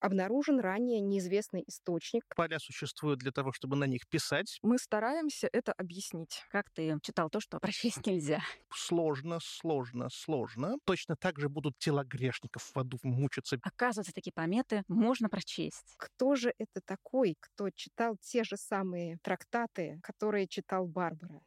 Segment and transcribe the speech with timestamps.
[0.00, 2.24] обнаружен ранее неизвестный источник.
[2.34, 4.58] Поля существуют для того, чтобы на них писать.
[4.62, 6.44] Мы стараемся это объяснить.
[6.50, 8.40] Как ты читал то, что прочесть нельзя?
[8.72, 10.76] Сложно, сложно, сложно.
[10.84, 13.58] Точно так же будут тела грешников в аду мучиться.
[13.62, 15.94] Оказывается, такие пометы можно прочесть.
[15.96, 21.40] Кто же это такой, кто читал те же самые трактаты, которые читал Барбара?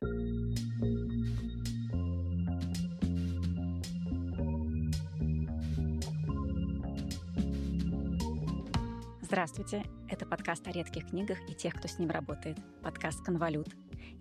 [9.23, 12.57] Здравствуйте, это подкаст о редких книгах и тех, кто с ним работает.
[12.81, 13.67] Подкаст «Конвалют».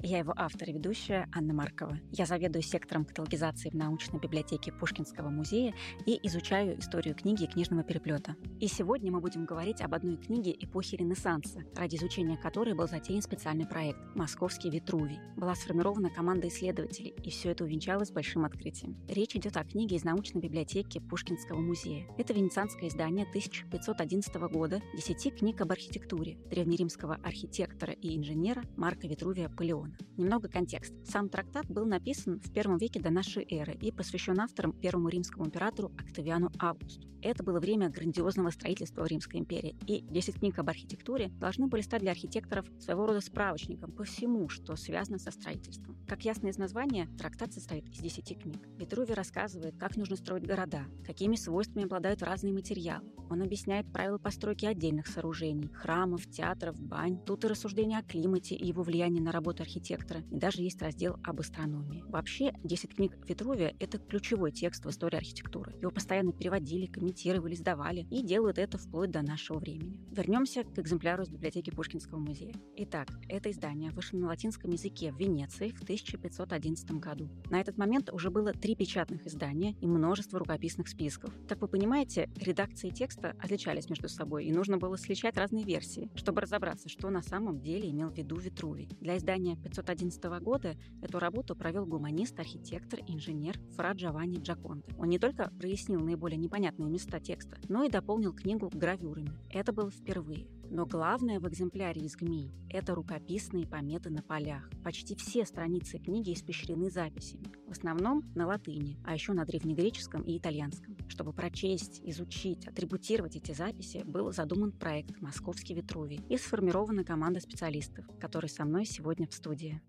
[0.01, 1.99] Я его автор и ведущая Анна Маркова.
[2.13, 5.75] Я заведую сектором каталогизации в научной библиотеке Пушкинского музея
[6.07, 8.37] и изучаю историю книги и книжного переплета.
[8.61, 13.23] И сегодня мы будем говорить об одной книге эпохи Ренессанса, ради изучения которой был затеян
[13.23, 15.19] специальный проект «Московский Витрувий».
[15.37, 18.97] Была сформирована команда исследователей, и все это увенчалось большим открытием.
[19.09, 22.07] Речь идет о книге из научной библиотеки Пушкинского музея.
[22.19, 29.49] Это венецианское издание 1511 года «Десяти книг об архитектуре» древнеримского архитектора и инженера Марка Витрувия
[29.49, 29.97] Палеона.
[30.17, 30.95] Немного контекста.
[31.05, 35.47] Сам трактат был написан в первом веке до нашей эры и посвящен авторам первому римскому
[35.47, 37.13] императору Октавиану Августу.
[37.23, 42.03] Это было время грандиозного строительства Римской империи, и 10 книг об архитектуре должны были стать
[42.03, 45.97] для архитекторов своего рода справочником по всему, что связано со строительством.
[46.09, 48.69] Как ясно из названия, трактат состоит из 10 книг.
[48.77, 53.07] Витруви рассказывает, как нужно строить города, какими свойствами обладают разные материалы.
[53.31, 57.19] Он объясняет правила постройки отдельных сооружений, храмов, театров, бань.
[57.25, 61.17] Тут и рассуждения о климате и его влиянии на работу архитектора, и даже есть раздел
[61.23, 62.05] об астрономии.
[62.09, 65.75] Вообще, 10 книг Витрувия— это ключевой текст в истории архитектуры.
[65.81, 70.01] Его постоянно переводили, комментировали, сдавали, и делают это вплоть до нашего времени.
[70.11, 72.55] Вернемся к экземпляру из библиотеки Пушкинского музея.
[72.77, 77.29] Итак, это издание вышло на латинском языке в Венеции в 1511 году.
[77.51, 81.35] На этот момент уже было три печатных издания и множество рукописных списков.
[81.49, 86.41] Как вы понимаете, редакции текста отличались между собой, и нужно было сличать разные версии, чтобы
[86.41, 88.89] разобраться, что на самом деле имел в виду Витрувий.
[89.01, 94.95] Для издания 1511 года эту работу провел гуманист, архитектор инженер Фра Джованни Джаконте.
[94.99, 99.33] Он не только прояснил наиболее непонятные места текста, но и дополнил книгу гравюрами.
[99.51, 100.49] Это было впервые.
[100.71, 104.71] Но главное в экземпляре из ГМИ– это рукописные пометы на полях.
[104.83, 107.53] Почти все страницы книги испещрены записями.
[107.67, 110.97] В основном на латыни, а еще на древнегреческом и итальянском.
[111.09, 118.07] Чтобы прочесть, изучить, атрибутировать эти записи, был задуман проект «Московский Витрувий» и сформирована команда специалистов,
[118.19, 119.83] которые со мной сегодня в студии.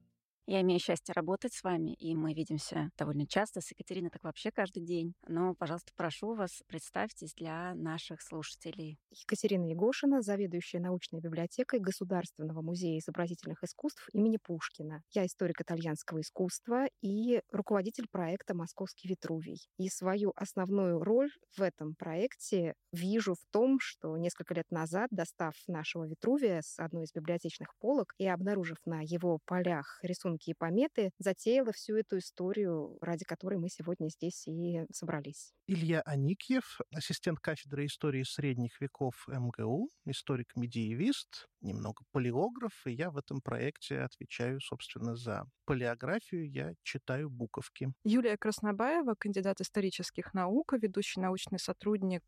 [0.46, 3.62] Я имею счастье работать с вами, и мы видимся довольно часто.
[3.62, 5.14] С Екатериной так вообще каждый день.
[5.26, 9.00] Но, пожалуйста, прошу вас, представьтесь для наших слушателей.
[9.10, 15.02] Екатерина Егошина, заведующая научной библиотекой Государственного музея изобразительных искусств имени Пушкина.
[15.12, 19.70] Я историк итальянского искусства и руководитель проекта «Московский Витрувий».
[19.78, 25.56] И свою основную роль в этом проекте вижу в том, что несколько лет назад, достав
[25.68, 31.12] нашего Витрувия с одной из библиотечных полок и обнаружив на его полях рисунки и пометы,
[31.20, 35.54] затеяла всю эту историю, ради которой мы сегодня здесь и собрались.
[35.68, 43.42] Илья Аникьев, ассистент кафедры истории средних веков МГУ, историк-медиевист, немного полиограф, и я в этом
[43.42, 47.94] проекте отвечаю, собственно, за полиографию, я читаю буковки.
[48.04, 52.24] Юлия Краснобаева, кандидат исторических наук, ведущий научный сотрудник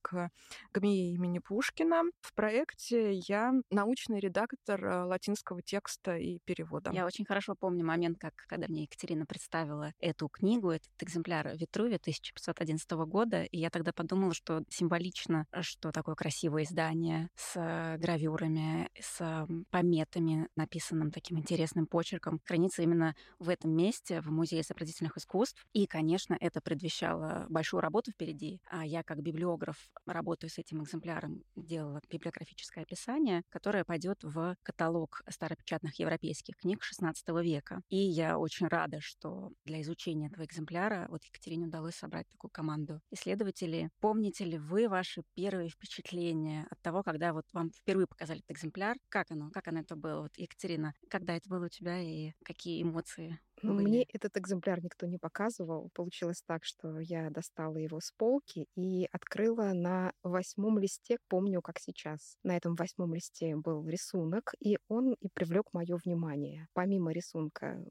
[0.74, 2.04] ГМИ имени Пушкина.
[2.22, 6.92] В проекте я научный редактор э, латинского текста и перевода.
[6.94, 11.96] Я очень хорошо помню момент, как когда мне Екатерина представила эту книгу, этот экземпляр Витруви
[11.96, 19.48] 1511 года, и я тогда подумала, что символично, что такое красивое издание с гравюрами, с
[19.70, 25.66] пометами, написанным таким интересным почерком, хранится именно в этом месте, в Музее изобразительных искусств.
[25.74, 28.60] И, конечно, это предвещало большую работу впереди.
[28.70, 35.22] А я, как библиограф, работаю с этим экземпляром, делала библиографическое описание, которое пойдет в каталог
[35.30, 37.82] старопечатных европейских книг XVI века.
[37.90, 43.02] И я очень рада, что для изучения этого экземпляра вот Екатерине удалось собрать такую команду
[43.12, 43.90] исследователей.
[44.00, 48.98] Помните ли вы ваши первые впечатления от того, когда вот вам впервые показали этот экземпляр?
[49.10, 49.52] Как оно?
[49.52, 50.22] Как оно это было?
[50.22, 53.86] Вот, Екатерина, когда это было у тебя и какие эмоции были?
[53.86, 55.90] Мне этот экземпляр никто не показывал.
[55.94, 61.80] Получилось так, что я достала его с полки и открыла на восьмом листе, помню, как
[61.80, 62.38] сейчас.
[62.44, 66.68] На этом восьмом листе был рисунок, и он и привлек мое внимание.
[66.74, 67.84] Помимо рисунка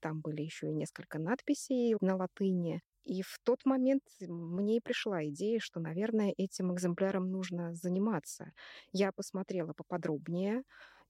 [0.00, 2.80] там были еще и несколько надписей на латыни.
[3.04, 8.52] И в тот момент мне и пришла идея, что, наверное, этим экземпляром нужно заниматься.
[8.92, 10.62] Я посмотрела поподробнее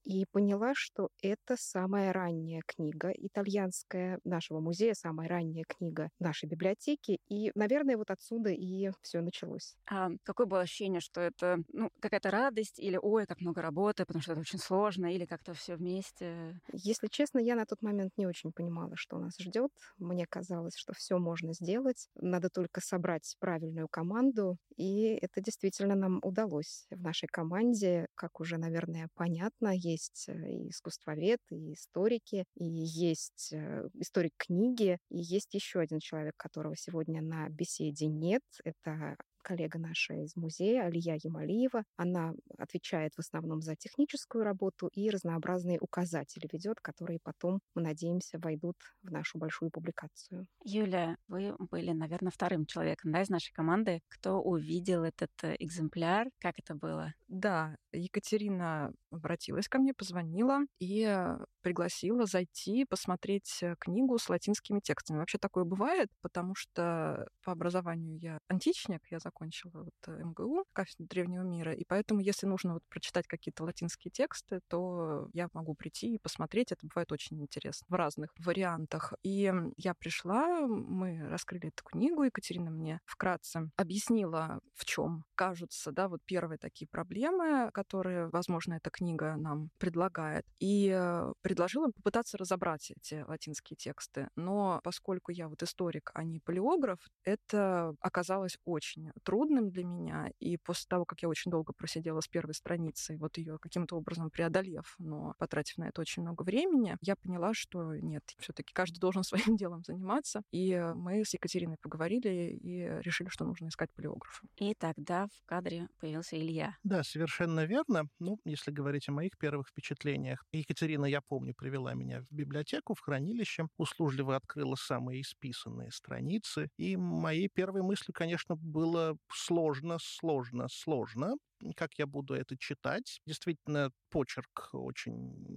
[0.05, 7.19] и поняла, что это самая ранняя книга итальянская нашего музея, самая ранняя книга нашей библиотеки.
[7.29, 9.77] И, наверное, вот отсюда и все началось.
[9.91, 14.23] А какое было ощущение, что это ну, какая-то радость или ой, как много работы, потому
[14.23, 16.61] что это очень сложно, или как-то все вместе?
[16.73, 19.71] Если честно, я на тот момент не очень понимала, что нас ждет.
[19.99, 22.09] Мне казалось, что все можно сделать.
[22.15, 24.57] Надо только собрать правильную команду.
[24.77, 28.07] И это действительно нам удалось в нашей команде.
[28.15, 34.99] Как уже, наверное, понятно, есть э, и искусствовед, и историки, и есть э, историк книги,
[35.11, 38.43] и есть еще один человек, которого сегодня на беседе нет.
[38.65, 41.85] Это коллега наша из музея, Алия Ямалиева.
[41.97, 48.39] Она отвечает в основном за техническую работу и разнообразные указатели ведет, которые потом, мы надеемся,
[48.39, 50.47] войдут в нашу большую публикацию.
[50.65, 56.29] Юля, вы были, наверное, вторым человеком да, из нашей команды, кто увидел этот э, экземпляр.
[56.39, 57.15] Как это было?
[57.29, 64.81] Да, Екатерина обратилась ко мне, позвонила и э, пригласила зайти посмотреть э, книгу с латинскими
[64.81, 65.19] текстами.
[65.19, 71.07] Вообще такое бывает, потому что по образованию я античник, я закончила вот э, МГУ, кафедру
[71.07, 76.15] древнего мира, и поэтому, если нужно вот прочитать какие-то латинские тексты, то я могу прийти
[76.15, 76.73] и посмотреть.
[76.73, 79.15] Это бывает очень интересно в разных вариантах.
[79.23, 86.09] И я пришла, мы раскрыли эту книгу, Екатерина мне вкратце объяснила, в чем кажутся, да,
[86.09, 90.45] вот первые такие проблемы, которые, возможно, эта книга нам предлагает.
[90.59, 94.29] И э, предложила попытаться разобрать эти латинские тексты.
[94.37, 100.31] Но поскольку я вот историк, а не палеограф, это оказалось очень трудным для меня.
[100.41, 104.31] И после того, как я очень долго просидела с первой страницей, вот ее каким-то образом
[104.31, 109.23] преодолев, но потратив на это очень много времени, я поняла, что нет, все-таки каждый должен
[109.25, 110.43] своим делом заниматься.
[110.51, 114.47] И мы с Екатериной поговорили и решили, что нужно искать палеографа.
[114.57, 116.77] И тогда в кадре появился Илья.
[116.83, 118.05] Да, совершенно верно.
[118.19, 123.01] Ну, если говорить о моих первых впечатлениях, Екатерина, я помню, привела меня в библиотеку, в
[123.01, 131.35] хранилище, услужливо открыла самые исписанные страницы, и моей первой мыслью, конечно, было сложно, сложно, сложно,
[131.77, 133.21] как я буду это читать.
[133.27, 135.13] Действительно, почерк очень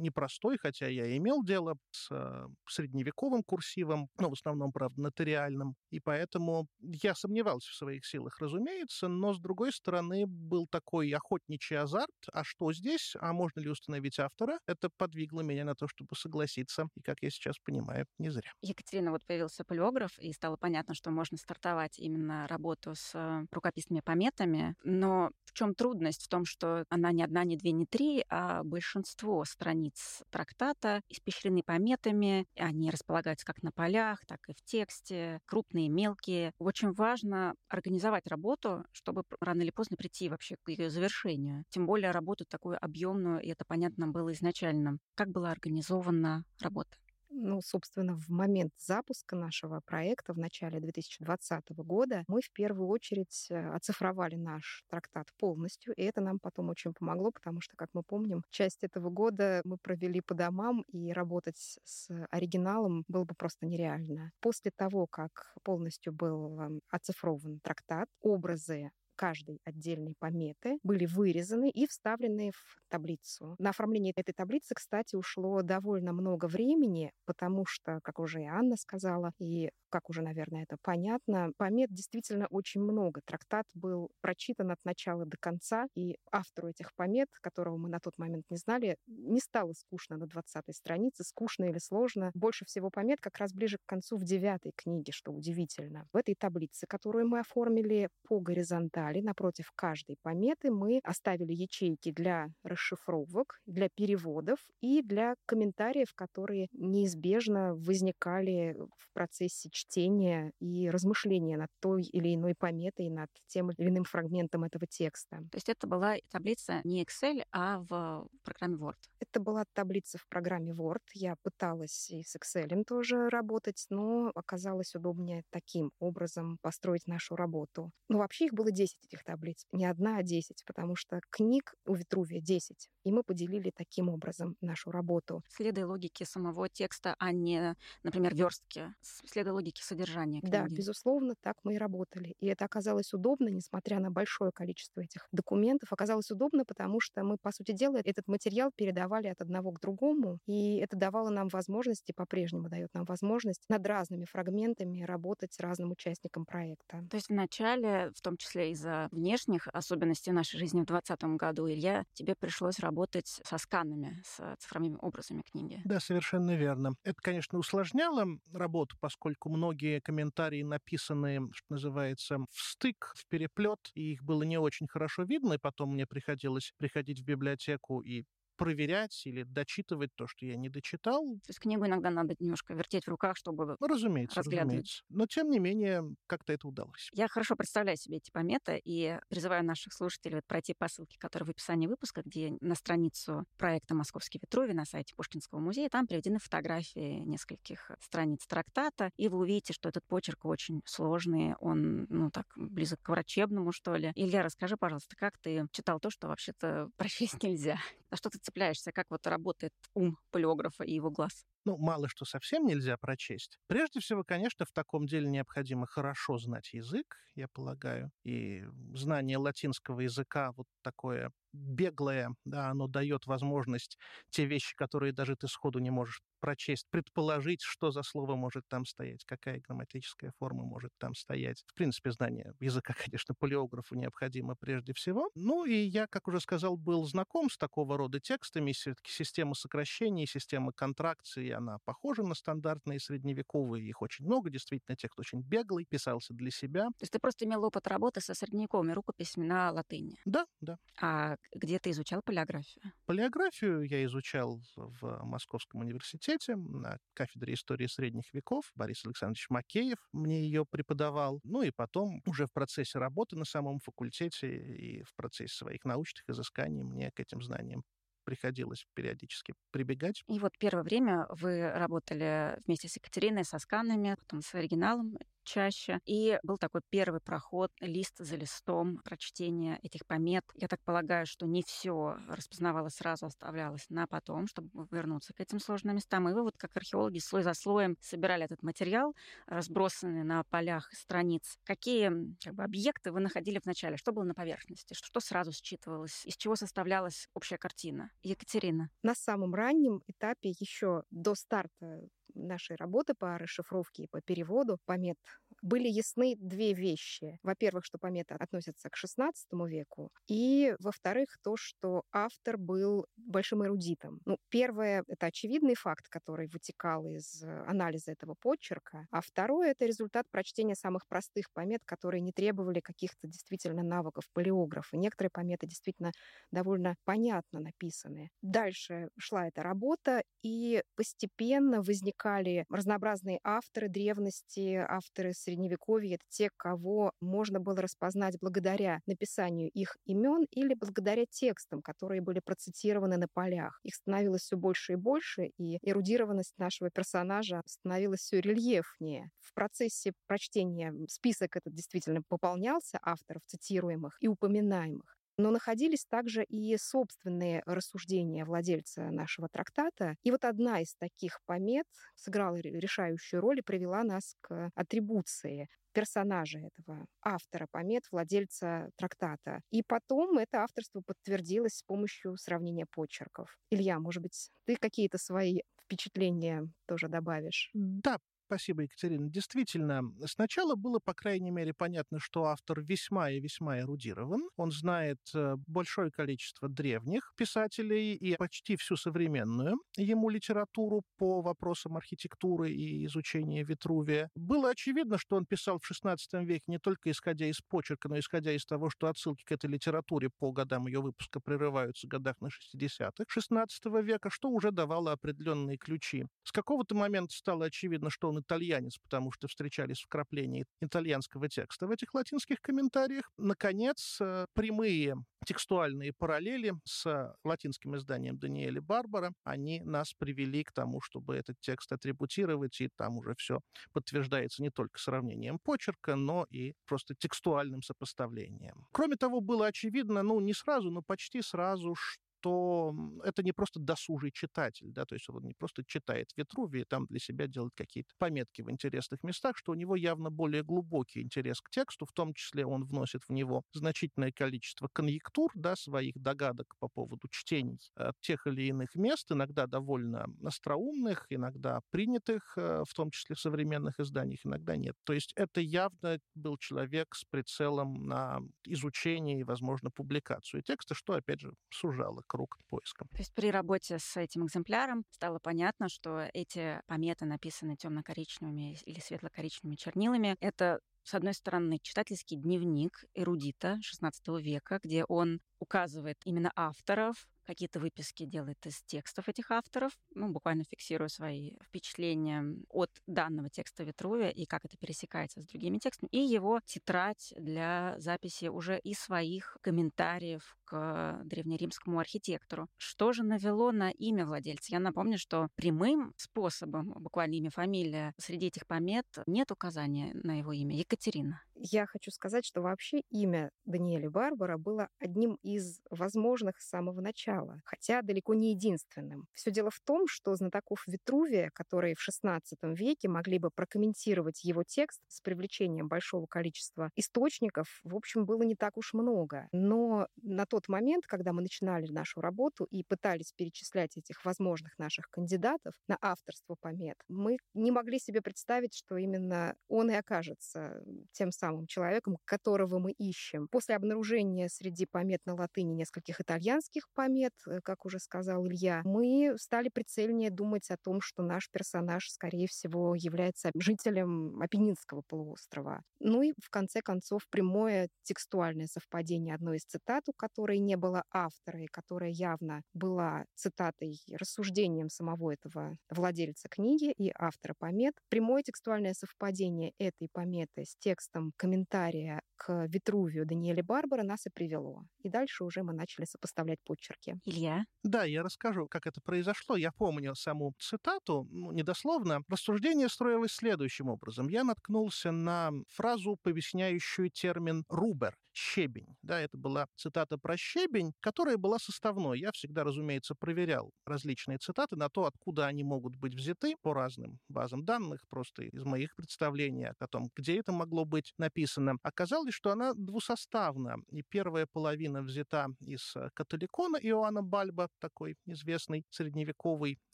[0.00, 5.74] непростой, хотя я имел дело с э, средневековым курсивом, но в основном, правда, нотариальным.
[5.90, 11.76] И поэтому я сомневался в своих силах, разумеется, но, с другой стороны, был такой охотничий
[11.76, 12.10] азарт.
[12.32, 13.14] А что здесь?
[13.20, 14.58] А можно ли установить автора?
[14.66, 16.88] Это подвигло меня на то, чтобы согласиться.
[16.96, 18.52] И, как я сейчас понимаю, не зря.
[18.62, 24.00] Екатерина, вот появился полиограф, и стало понятно, что можно стартовать именно работу с э, рукописными
[24.00, 24.74] пометами.
[24.84, 26.24] Но в чем трудность?
[26.24, 31.62] В том, что она не одна, не две, не три, а большинство страниц трактата испещрены
[31.62, 36.52] пометами, они располагаются как на полях, так и в тексте, крупные, мелкие.
[36.58, 41.64] Очень важно организовать работу, чтобы рано или поздно прийти вообще к ее завершению.
[41.70, 44.98] Тем более работу такую объемную, и это понятно было изначально.
[45.14, 46.96] Как была организована работа?
[47.38, 53.48] Ну, собственно, в момент запуска нашего проекта в начале 2020 года мы в первую очередь
[53.50, 58.02] э, оцифровали наш трактат полностью, и это нам потом очень помогло, потому что, как мы
[58.02, 63.66] помним, часть этого года мы провели по домам, и работать с оригиналом было бы просто
[63.66, 64.32] нереально.
[64.40, 71.86] После того, как полностью был эм, оцифрован трактат, образы каждой отдельной пометы были вырезаны и
[71.86, 73.56] вставлены в таблицу.
[73.58, 78.76] На оформление этой таблицы, кстати, ушло довольно много времени, потому что, как уже и Анна
[78.76, 83.20] сказала, и как уже, наверное, это понятно, помет действительно очень много.
[83.24, 88.18] Трактат был прочитан от начала до конца, и автору этих помет, которого мы на тот
[88.18, 92.30] момент не знали, не стало скучно на 20-й странице, скучно или сложно.
[92.34, 96.06] Больше всего помет как раз ближе к концу в девятой книге, что удивительно.
[96.12, 102.48] В этой таблице, которую мы оформили по горизонтали, напротив каждой пометы мы оставили ячейки для
[102.62, 111.70] расшифровок, для переводов и для комментариев, которые неизбежно возникали в процессе чтения и размышления над
[111.80, 115.36] той или иной пометой, над тем или иным фрагментом этого текста.
[115.50, 118.96] То есть это была таблица не Excel, а в программе Word?
[119.20, 121.02] Это была таблица в программе Word.
[121.14, 127.90] Я пыталась и с Excel тоже работать, но оказалось удобнее таким образом построить нашу работу.
[128.08, 129.66] Ну, вообще их было 10 этих таблиц.
[129.72, 132.88] Не одна, а 10, потому что книг у Витрувия 10.
[133.04, 135.42] И мы поделили таким образом нашу работу.
[135.48, 138.92] Следуя логике самого текста, а не, например, верстки.
[139.00, 140.52] Следуя логике содержания книги.
[140.52, 142.34] Да, безусловно, так мы и работали.
[142.40, 145.92] И это оказалось удобно, несмотря на большое количество этих документов.
[145.92, 150.38] Оказалось удобно, потому что мы, по сути дела, этот материал передавали от одного к другому.
[150.46, 155.92] И это давало нам возможность, и по-прежнему дает нам возможность над разными фрагментами работать разным
[155.92, 157.06] участникам проекта.
[157.10, 162.04] То есть вначале, в том числе из-за внешних особенностей нашей жизни в 2020 году, Илья,
[162.14, 165.84] тебе пришлось работать со сканами, с цифровыми образами книги.
[165.84, 166.94] Да, совершенно верно.
[167.04, 174.12] Это, конечно, усложняло работу, поскольку многие комментарии написаны, что называется, в стык, в переплет, и
[174.14, 178.24] их было не очень хорошо видно, и потом мне приходилось приходить в библиотеку и
[178.56, 181.24] проверять или дочитывать то, что я не дочитал.
[181.24, 185.02] То есть книгу иногда надо немножко вертеть в руках, чтобы ну, разумеется, разумеется.
[185.08, 187.10] Но, тем не менее, как-то это удалось.
[187.12, 191.50] Я хорошо представляю себе эти пометы и призываю наших слушателей пройти по ссылке, которая в
[191.50, 197.20] описании выпуска, где на страницу проекта «Московский Ветрувий» на сайте Пушкинского музея, там приведены фотографии
[197.20, 203.00] нескольких страниц трактата, и вы увидите, что этот почерк очень сложный, он, ну, так, близок
[203.02, 204.12] к врачебному, что ли.
[204.14, 207.78] Илья, расскажи, пожалуйста, как ты читал то, что вообще-то прочесть нельзя?
[208.10, 211.44] На что ты цепляешься, как вот работает ум полиографа и его глаз?
[211.66, 213.58] Ну, мало что совсем нельзя прочесть.
[213.66, 220.00] Прежде всего, конечно, в таком деле необходимо хорошо знать язык, я полагаю, и знание латинского
[220.00, 223.98] языка вот такое беглое, да, оно дает возможность
[224.30, 228.84] те вещи, которые даже ты сходу не можешь прочесть, предположить, что за слово может там
[228.84, 231.64] стоять, какая грамматическая форма может там стоять.
[231.66, 235.30] В принципе, знание языка, конечно, полиографу необходимо прежде всего.
[235.34, 238.72] Ну и я, как уже сказал, был знаком с такого рода текстами.
[238.72, 243.86] Все-таки система сокращений, система контракции, она похожа на стандартные средневековые.
[243.88, 246.86] Их очень много, действительно, текст очень беглый, писался для себя.
[246.86, 250.16] То есть ты просто имел опыт работы со средневековыми рукописями на латыни?
[250.24, 250.78] Да, да.
[251.00, 252.92] А где ты изучал полиографию?
[253.06, 258.70] Полиографию я изучал в Московском университете на кафедре истории средних веков.
[258.74, 261.40] Борис Александрович Макеев мне ее преподавал.
[261.44, 266.28] Ну и потом уже в процессе работы на самом факультете и в процессе своих научных
[266.28, 267.84] изысканий мне к этим знаниям
[268.26, 270.24] приходилось периодически прибегать.
[270.26, 276.00] И вот первое время вы работали вместе с Екатериной со сканами, потом с оригиналом чаще.
[276.04, 280.44] И был такой первый проход, лист за листом, прочтение этих помет.
[280.54, 285.60] Я так полагаю, что не все распознавалось сразу, оставлялось на потом, чтобы вернуться к этим
[285.60, 286.28] сложным местам.
[286.28, 289.14] И вы вот как археологи слой за слоем собирали этот материал,
[289.46, 291.58] разбросанный на полях страниц.
[291.64, 292.10] Какие
[292.42, 293.96] как бы, объекты вы находили вначале?
[293.96, 294.94] Что было на поверхности?
[294.94, 296.26] Что сразу считывалось?
[296.26, 298.10] Из чего составлялась общая картина?
[298.22, 298.90] Екатерина.
[299.02, 305.16] На самом раннем этапе, еще до старта нашей работы по расшифровке и по переводу помет
[305.62, 307.38] были ясны две вещи.
[307.42, 309.32] Во-первых, что пометы относятся к XVI
[309.68, 314.20] веку, и, во-вторых, то, что автор был большим эрудитом.
[314.24, 320.26] Ну, первое— это очевидный факт, который вытекал из анализа этого почерка, а второе— это результат
[320.30, 324.96] прочтения самых простых помет, которые не требовали каких-то действительно навыков палеографа.
[324.96, 326.12] Некоторые пометы действительно
[326.50, 328.30] довольно понятно написаны.
[328.42, 331.80] Дальше шла эта работа, и постепенно
[332.26, 336.16] возникали разнообразные авторы древности, авторы средневековья.
[336.16, 342.40] Это те, кого можно было распознать благодаря написанию их имен или благодаря текстам, которые были
[342.44, 343.78] процитированы на полях.
[343.84, 349.30] Их становилось все больше и больше, и эрудированность нашего персонажа становилась все рельефнее.
[349.40, 355.15] В процессе прочтения список этот действительно пополнялся авторов цитируемых и упоминаемых.
[355.38, 360.16] Но находились также и собственные рассуждения владельца нашего трактата.
[360.22, 366.58] И вот одна из таких помет сыграла решающую роль и привела нас к атрибуции персонажа
[366.58, 369.60] этого автора помет, владельца трактата.
[369.70, 373.58] И потом это авторство подтвердилось с помощью сравнения почерков.
[373.70, 377.74] Илья, может быть, ты какие-то свои впечатления тоже добавишь?
[377.74, 379.28] Да, Спасибо, Екатерина.
[379.28, 384.40] Действительно, сначала было, по крайней мере, понятно, что автор весьма и весьма эрудирован.
[384.56, 391.96] Он знает э, большое количество древних писателей и почти всю современную ему литературу по вопросам
[391.96, 394.30] архитектуры и изучения Витрувия.
[394.36, 398.52] Было очевидно, что он писал в XVI веке не только исходя из почерка, но исходя
[398.52, 402.46] из того, что отсылки к этой литературе по годам ее выпуска прерываются в годах на
[402.46, 406.26] 60-х XVI века, что уже давало определенные ключи.
[406.44, 411.86] С какого-то момента стало очевидно, что он он итальянец, потому что встречались вкрапления итальянского текста
[411.86, 413.30] в этих латинских комментариях.
[413.38, 415.16] Наконец, э, прямые
[415.46, 421.92] текстуальные параллели с латинским изданием Даниэля Барбара, они нас привели к тому, чтобы этот текст
[421.92, 423.60] атрибутировать, и там уже все
[423.92, 428.86] подтверждается не только сравнением почерка, но и просто текстуальным сопоставлением.
[428.92, 433.80] Кроме того, было очевидно, ну, не сразу, но почти сразу, что что это не просто
[433.80, 437.72] досужий читатель, да, то есть он не просто читает Витрувий и там для себя делает
[437.74, 442.12] какие-то пометки в интересных местах, что у него явно более глубокий интерес к тексту, в
[442.12, 447.78] том числе он вносит в него значительное количество конъюнктур, да, своих догадок по поводу чтений
[447.96, 453.40] э, тех или иных мест, иногда довольно остроумных, иногда принятых, э, в том числе в
[453.40, 454.94] современных изданиях, иногда нет.
[455.04, 461.14] То есть это явно был человек с прицелом на изучение и, возможно, публикацию текста, что,
[461.14, 463.06] опять же, сужало круг поиска.
[463.12, 469.00] То есть при работе с этим экземпляром стало понятно, что эти пометы написаны темно-коричневыми или
[469.00, 470.36] светло-коричневыми чернилами.
[470.40, 477.80] Это с одной стороны, читательский дневник эрудита XVI века, где он указывает именно авторов, какие-то
[477.80, 484.30] выписки делает из текстов этих авторов, ну, буквально фиксируя свои впечатления от данного текста Витрувия
[484.30, 489.56] и как это пересекается с другими текстами, и его тетрадь для записи уже и своих
[489.62, 492.68] комментариев к древнеримскому архитектору.
[492.76, 494.72] Что же навело на имя владельца?
[494.72, 500.52] Я напомню, что прямым способом, буквально имя, фамилия, среди этих помет нет указания на его
[500.52, 500.76] имя.
[500.76, 501.40] Екатерина.
[501.58, 507.60] Я хочу сказать, что вообще имя Даниэля Барбара было одним из возможных с самого начала,
[507.64, 509.26] хотя далеко не единственным.
[509.32, 512.40] Все дело в том, что знатоков Витрувия, которые в XVI
[512.74, 518.54] веке могли бы прокомментировать его текст с привлечением большого количества источников, в общем, было не
[518.54, 519.48] так уж много.
[519.52, 525.08] Но на тот момент, когда мы начинали нашу работу и пытались перечислять этих возможных наших
[525.08, 530.82] кандидатов на авторство помет, мы не могли себе представить, что именно он и окажется
[531.12, 533.46] тем самым самым человеком, которого мы ищем.
[533.48, 539.34] После обнаружения среди помет на латыни нескольких итальянских помет, э, как уже сказал Илья, мы
[539.38, 545.82] стали прицельнее думать о том, что наш персонаж, скорее всего, является жителем Апеннинского полуострова.
[546.00, 551.04] Ну и, в конце концов, прямое текстуальное совпадение одной из цитат, у которой не было
[551.12, 557.94] автора, и которая явно была цитатой, рассуждением самого этого владельца книги и автора помет.
[558.08, 564.84] Прямое текстуальное совпадение этой пометы с текстом комментария к Витрувию Даниэля Барбара нас и привело.
[565.02, 567.18] И дальше уже мы начали сопоставлять почерки.
[567.24, 567.64] Илья?
[567.82, 569.56] Да, я расскажу, как это произошло.
[569.56, 572.22] Я помню саму цитату, ну, недословно.
[572.28, 574.28] Рассуждение строилось следующим образом.
[574.28, 578.96] Я наткнулся на фразу, поясняющую термин «рубер», щебень.
[579.02, 582.20] Да, это была цитата про щебень, которая была составной.
[582.20, 587.18] Я всегда, разумеется, проверял различные цитаты на то, откуда они могут быть взяты по разным
[587.28, 591.76] базам данных, просто из моих представлений о том, где это могло быть написано.
[591.82, 593.76] Оказалось, что она двусоставна.
[593.90, 599.78] И первая половина взята из э, католикона Иоанна Бальба, такой известный средневековый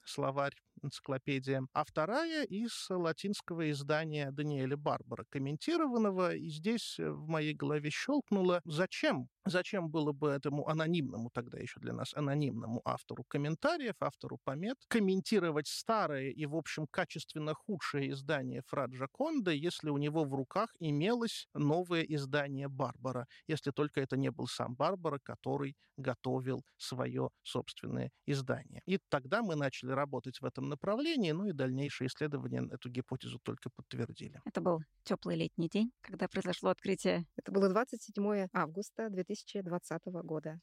[0.06, 7.54] словарь, энциклопедия, а вторая из латинского издания Даниэля Барбара, комментированного, и здесь э, в моей
[7.54, 13.96] голове щелкнуло, зачем Зачем было бы этому анонимному, тогда еще для нас анонимному автору комментариев,
[13.98, 20.24] автору помет, комментировать старое и, в общем, качественно худшее издание Фраджа Конда, если у него
[20.24, 26.62] в руках имелось новое издание Барбара, если только это не был сам Барбара, который готовил
[26.76, 28.80] свое собственное издание.
[28.86, 33.70] И тогда мы начали работать в этом направлении, ну и дальнейшие исследования эту гипотезу только
[33.70, 34.40] подтвердили.
[34.44, 37.26] Это был теплый летний день, когда произошло открытие.
[37.36, 40.60] Это было 27 августа 2000 2020 года.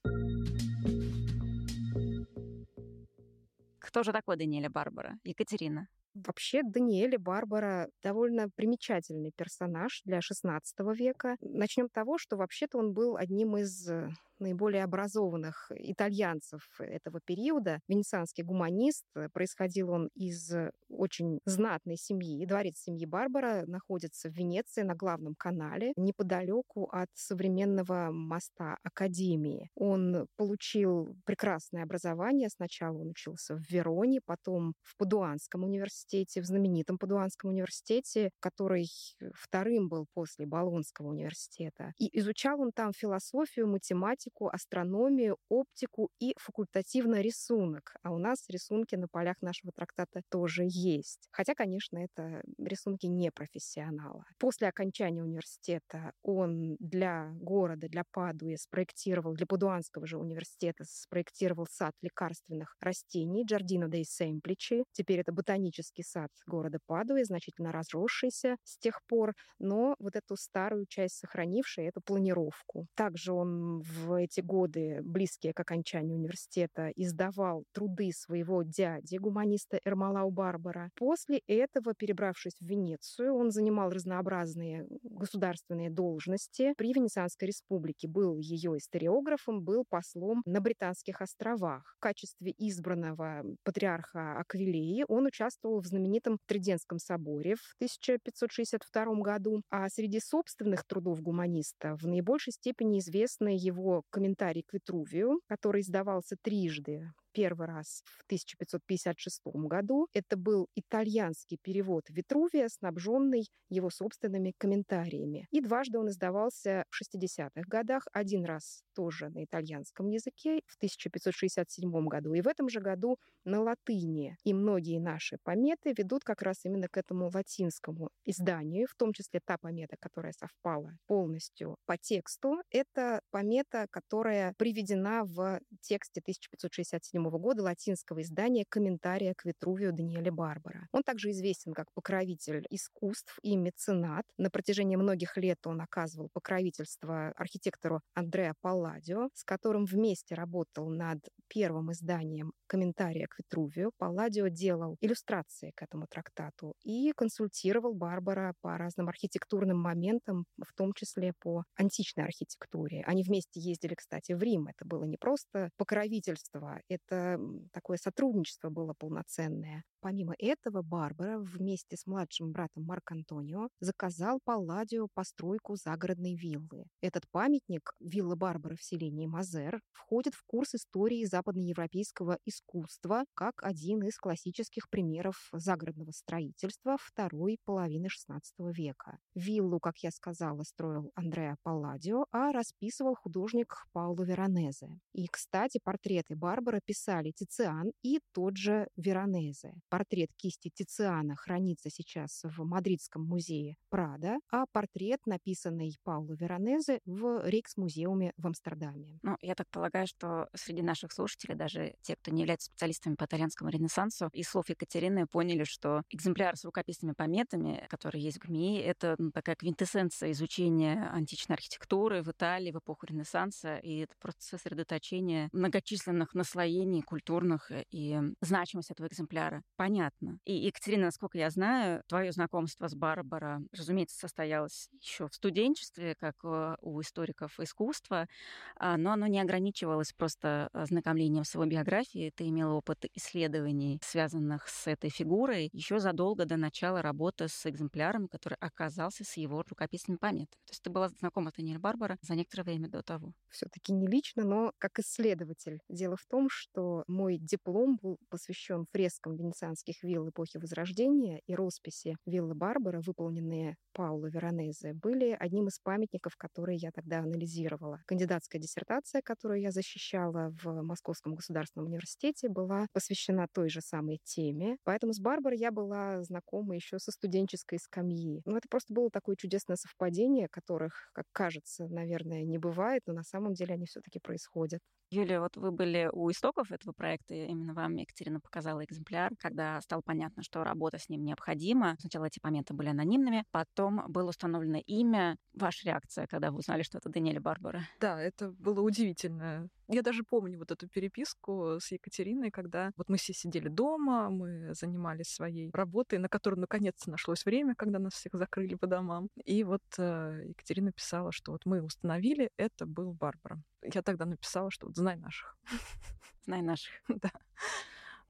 [3.79, 5.17] Кто же такой Даниэля Барбара?
[5.23, 5.87] Екатерина.
[6.13, 10.61] Вообще Даниэля Барбара довольно примечательный персонаж для XVI
[10.95, 11.35] века.
[11.41, 17.79] Начнем с того, что вообще-то он был одним из э, наиболее образованных итальянцев этого периода.
[17.87, 19.05] Венецианский гуманист.
[19.33, 20.51] Происходил он из
[20.89, 22.45] очень знатной семьи.
[22.45, 29.69] Дворец семьи Барбара находится в Венеции на главном канале, неподалеку от современного моста Академии.
[29.75, 32.49] Он получил прекрасное образование.
[32.49, 38.87] Сначала он учился в Вероне, потом в Падуанском университете, в знаменитом Падуанском университете, который
[39.33, 41.93] вторым был после Болонского университета.
[41.97, 47.95] И изучал он там философию, математику, астрономию, оптику и факультативно рисунок.
[48.01, 51.27] А у нас рисунки на полях нашего трактата тоже есть.
[51.31, 54.25] Хотя, конечно, это рисунки не профессионала.
[54.39, 61.93] После окончания университета он для города, для Падуи спроектировал, для Падуанского же университета спроектировал сад
[62.01, 64.83] лекарственных растений Джардино дей Семпличи.
[64.91, 70.85] Теперь это ботанический сад города Падуи, значительно разросшийся с тех пор, но вот эту старую
[70.87, 72.87] часть сохранивший, эту планировку.
[72.95, 80.31] Также он в эти годы, близкие к окончанию университета, издавал труды своего дяди, гуманиста Эрмалау
[80.31, 80.89] Барбара.
[80.95, 84.87] После этого, перебравшись в Венецию, он занимал разнообразные
[85.19, 88.07] государственные должности при Венецианской республике.
[88.07, 91.95] Был ее историографом, был послом на Британских островах.
[91.97, 99.61] В качестве избранного патриарха Аквилеи он участвовал в знаменитом Триденском соборе в 1562 году.
[99.69, 106.35] А среди собственных трудов гуманиста в наибольшей степени известны его комментарий к Витрувию, который издавался
[106.41, 110.07] трижды первый раз в 1556 году.
[110.13, 115.47] Это был итальянский перевод Витрувия, снабженный его собственными комментариями.
[115.51, 122.07] И дважды он издавался в 60-х годах, один раз тоже на итальянском языке в 1567
[122.07, 124.35] году, и в этом же году на латыни.
[124.43, 129.39] И многие наши пометы ведут как раз именно к этому латинскому изданию, в том числе
[129.43, 132.61] та помета, которая совпала полностью по тексту.
[132.71, 140.87] Это помета, которая приведена в тексте 1567 года латинского издания «Комментария к Витрувию» Даниэля Барбара.
[140.91, 144.25] Он также известен как покровитель искусств и меценат.
[144.37, 151.19] На протяжении многих лет он оказывал покровительство архитектору Андреа Палладио, с которым вместе работал над
[151.47, 153.91] первым изданием комментария к Витрувию.
[153.97, 160.93] Палладио делал иллюстрации к этому трактату и консультировал Барбара по разным архитектурным моментам, в том
[160.93, 163.03] числе по античной архитектуре.
[163.05, 164.67] Они вместе ездили, кстати, в Рим.
[164.67, 169.83] Это было не просто покровительство, это такое сотрудничество было полноценное.
[170.01, 176.85] Помимо этого, Барбара вместе с младшим братом Марк Антонио заказал Палладио постройку загородной виллы.
[177.01, 184.03] Этот памятник, вилла Барбара в селении Мазер, входит в курс истории западноевропейского искусства как один
[184.03, 188.39] из классических примеров загородного строительства второй половины XVI
[188.71, 189.17] века.
[189.35, 194.99] Виллу, как я сказала, строил Андреа Палладио, а расписывал художник Пауло Веронезе.
[195.13, 199.73] И, кстати, портреты Барбара писали Тициан и тот же Веронезе.
[199.89, 207.47] Портрет кисти Тициана хранится сейчас в Мадридском музее Прада, а портрет, написанный Пауло Веронезе, в
[207.47, 209.19] Рейкс-музеуме в Амстердаме.
[209.23, 213.23] Ну, я так полагаю, что среди наших слушателей, даже те, кто не является специалистами по
[213.23, 218.79] итальянскому ренессансу, из слов Екатерины поняли, что экземпляр с рукописными пометами, который есть в ГМИ,
[218.79, 224.43] это ну, такая квинтэссенция изучения античной архитектуры в Италии в эпоху Ренессанса, и это просто
[224.43, 230.39] сосредоточение многочисленных наслоений культурных и значимость этого экземпляра понятно.
[230.45, 236.35] И, Екатерина, насколько я знаю, твое знакомство с Барбара, разумеется, состоялось еще в студенчестве, как
[236.43, 238.27] э, у историков искусства,
[238.75, 242.31] а, но оно не ограничивалось просто ознакомлением с его биографией.
[242.31, 248.27] Ты имела опыт исследований, связанных с этой фигурой, еще задолго до начала работы с экземпляром,
[248.27, 250.59] который оказался с его рукописными пометами.
[250.65, 253.33] То есть ты была знакома с Даниэль Барбара за некоторое время до того.
[253.49, 255.79] Все-таки не лично, но как исследователь.
[255.89, 262.17] Дело в том, что мой диплом был посвящен фрескам венецианских вилл эпохи Возрождения и росписи
[262.25, 268.01] виллы Барбара, выполненные Пауло Веронезе, были одним из памятников, которые я тогда анализировала.
[268.05, 274.77] Кандидатская диссертация, которую я защищала в Московском государственном университете, была посвящена той же самой теме.
[274.83, 278.41] Поэтому с Барбарой я была знакома еще со студенческой скамьи.
[278.45, 283.23] Ну, это просто было такое чудесное совпадение, которых, как кажется, наверное, не бывает, но на
[283.23, 284.81] самом деле они все-таки происходят.
[285.11, 290.01] Юлия, вот вы были у истоков этого проекта, именно вам Екатерина показала экземпляр, когда стало
[290.01, 291.95] понятно, что работа с ним необходима.
[291.99, 295.37] Сначала эти моменты были анонимными, потом было установлено имя.
[295.53, 297.83] Ваша реакция, когда вы узнали, что это Даниэль Барбара?
[297.99, 299.69] Да, это было удивительно.
[299.91, 304.75] Я даже помню вот эту переписку с Екатериной, когда вот мы все сидели дома, мы
[304.75, 309.29] занимались своей работой, на которую наконец-то нашлось время, когда нас всех закрыли по домам.
[309.45, 313.63] И вот э, Екатерина писала, что вот мы установили, это был Барбара.
[313.81, 315.57] Я тогда написала, что вот знай наших.
[316.49, 316.93] Знай наших.
[317.21, 317.31] Да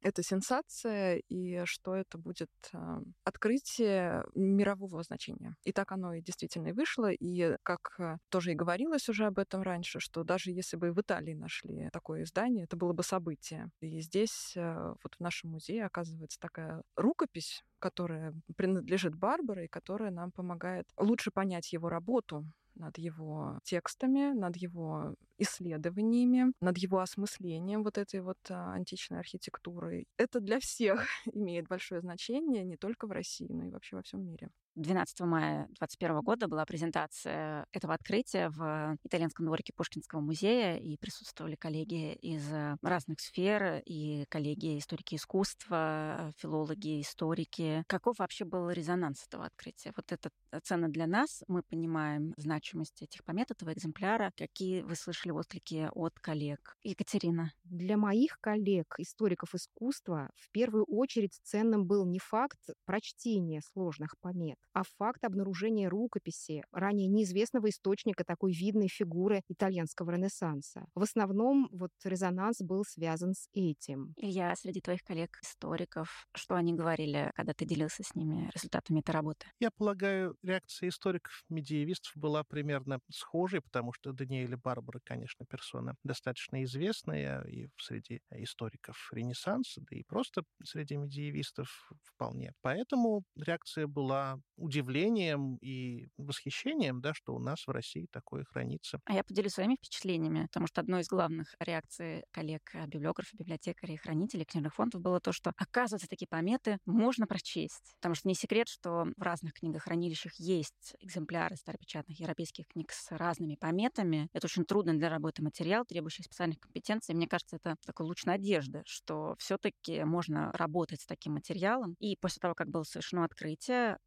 [0.01, 5.55] это сенсация и что это будет э, открытие мирового значения.
[5.63, 7.11] И так оно и действительно и вышло.
[7.11, 11.01] И как э, тоже и говорилось уже об этом раньше, что даже если бы в
[11.01, 13.69] Италии нашли такое издание, это было бы событие.
[13.81, 20.11] И здесь э, вот в нашем музее оказывается такая рукопись, которая принадлежит Барбаре и которая
[20.11, 22.45] нам помогает лучше понять его работу,
[22.79, 30.05] над его текстами, над его исследованиями, над его осмыслением вот этой вот а, античной архитектуры.
[30.17, 34.25] Это для всех имеет большое значение, не только в России, но и вообще во всем
[34.25, 34.49] мире.
[34.79, 41.55] 12 мая 2021 года была презентация этого открытия в итальянском дворике Пушкинского музея, и присутствовали
[41.55, 42.49] коллеги из
[42.81, 47.83] разных сфер, и коллеги историки искусства, филологи, историки.
[47.87, 49.91] Каков вообще был резонанс этого открытия?
[49.95, 50.29] Вот это
[50.63, 54.31] ценно для нас, мы понимаем значимость этих помет, этого экземпляра.
[54.37, 56.77] Какие вы слышали отклики от коллег?
[56.83, 57.51] Екатерина.
[57.65, 64.57] Для моих коллег, историков искусства, в первую очередь ценным был не факт прочтения сложных помет,
[64.73, 70.85] а факт обнаружения рукописи, ранее неизвестного источника такой видной фигуры итальянского ренессанса.
[70.95, 74.13] В основном вот резонанс был связан с этим.
[74.17, 79.47] Илья, среди твоих коллег-историков, что они говорили, когда ты делился с ними результатами этой работы?
[79.59, 87.41] Я полагаю, реакция историков-медиевистов была примерно схожей, потому что Даниэль Барбара, конечно, персона достаточно известная,
[87.43, 92.53] и и среди историков Ренессанса, да и просто среди медиевистов вполне.
[92.61, 98.99] Поэтому реакция была удивлением и восхищением, да, что у нас в России такое хранится.
[99.05, 103.97] А я поделюсь своими впечатлениями, потому что одной из главных реакций коллег, э, библиографов, библиотекарей,
[103.97, 107.93] хранителей книжных фондов было то, что, оказывается, такие пометы можно прочесть.
[107.99, 113.55] Потому что не секрет, что в разных книгохранилищах есть экземпляры старопечатных европейских книг с разными
[113.55, 114.29] пометами.
[114.33, 117.15] Это очень трудно для работы материал, требующий специальных компетенций.
[117.15, 121.95] Мне кажется, это такой луч надежды, что все таки можно работать с таким материалом.
[121.99, 123.97] И после того, как было совершено открытие,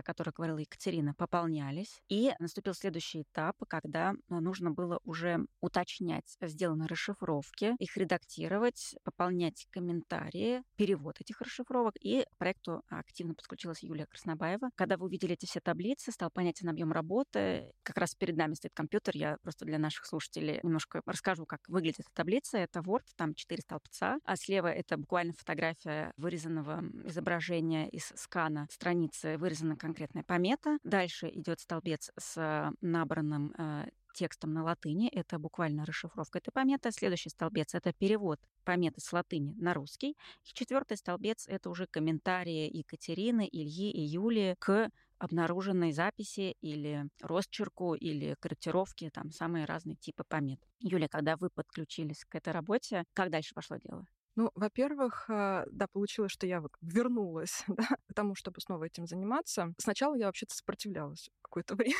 [0.00, 2.00] о которой говорила Екатерина, пополнялись.
[2.08, 10.62] И наступил следующий этап, когда нужно было уже уточнять сделанные расшифровки, их редактировать, пополнять комментарии,
[10.76, 11.94] перевод этих расшифровок.
[12.00, 14.70] И к проекту активно подключилась Юлия Краснобаева.
[14.74, 17.72] Когда вы увидели эти все таблицы, стал понятен объем работы.
[17.82, 19.16] Как раз перед нами стоит компьютер.
[19.16, 22.58] Я просто для наших слушателей немножко расскажу, как выглядит эта таблица.
[22.58, 29.36] Это Word, там четыре столбца, а слева это буквально фотография вырезанного изображения из скана страницы,
[29.38, 30.78] вырезана конкретная помета.
[30.82, 35.08] Дальше идет столбец с набранным э, текстом на латыни.
[35.08, 36.90] Это буквально расшифровка этой пометы.
[36.90, 40.16] Следующий столбец— это перевод пометы с латыни на русский.
[40.44, 47.94] И четвертый столбец— это уже комментарии Екатерины, Ильи и Юлии к обнаруженной записи или росчерку,
[47.94, 50.60] или корректировке, там самые разные типы помет.
[50.80, 54.04] Юля, когда вы подключились к этой работе, как дальше пошло дело?
[54.36, 59.06] Ну, во-первых, а, да, получилось, что я вот вернулась да, к тому, чтобы снова этим
[59.06, 59.72] заниматься.
[59.78, 61.96] Сначала я вообще-то сопротивлялась какое-то время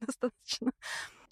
[0.00, 0.72] достаточно.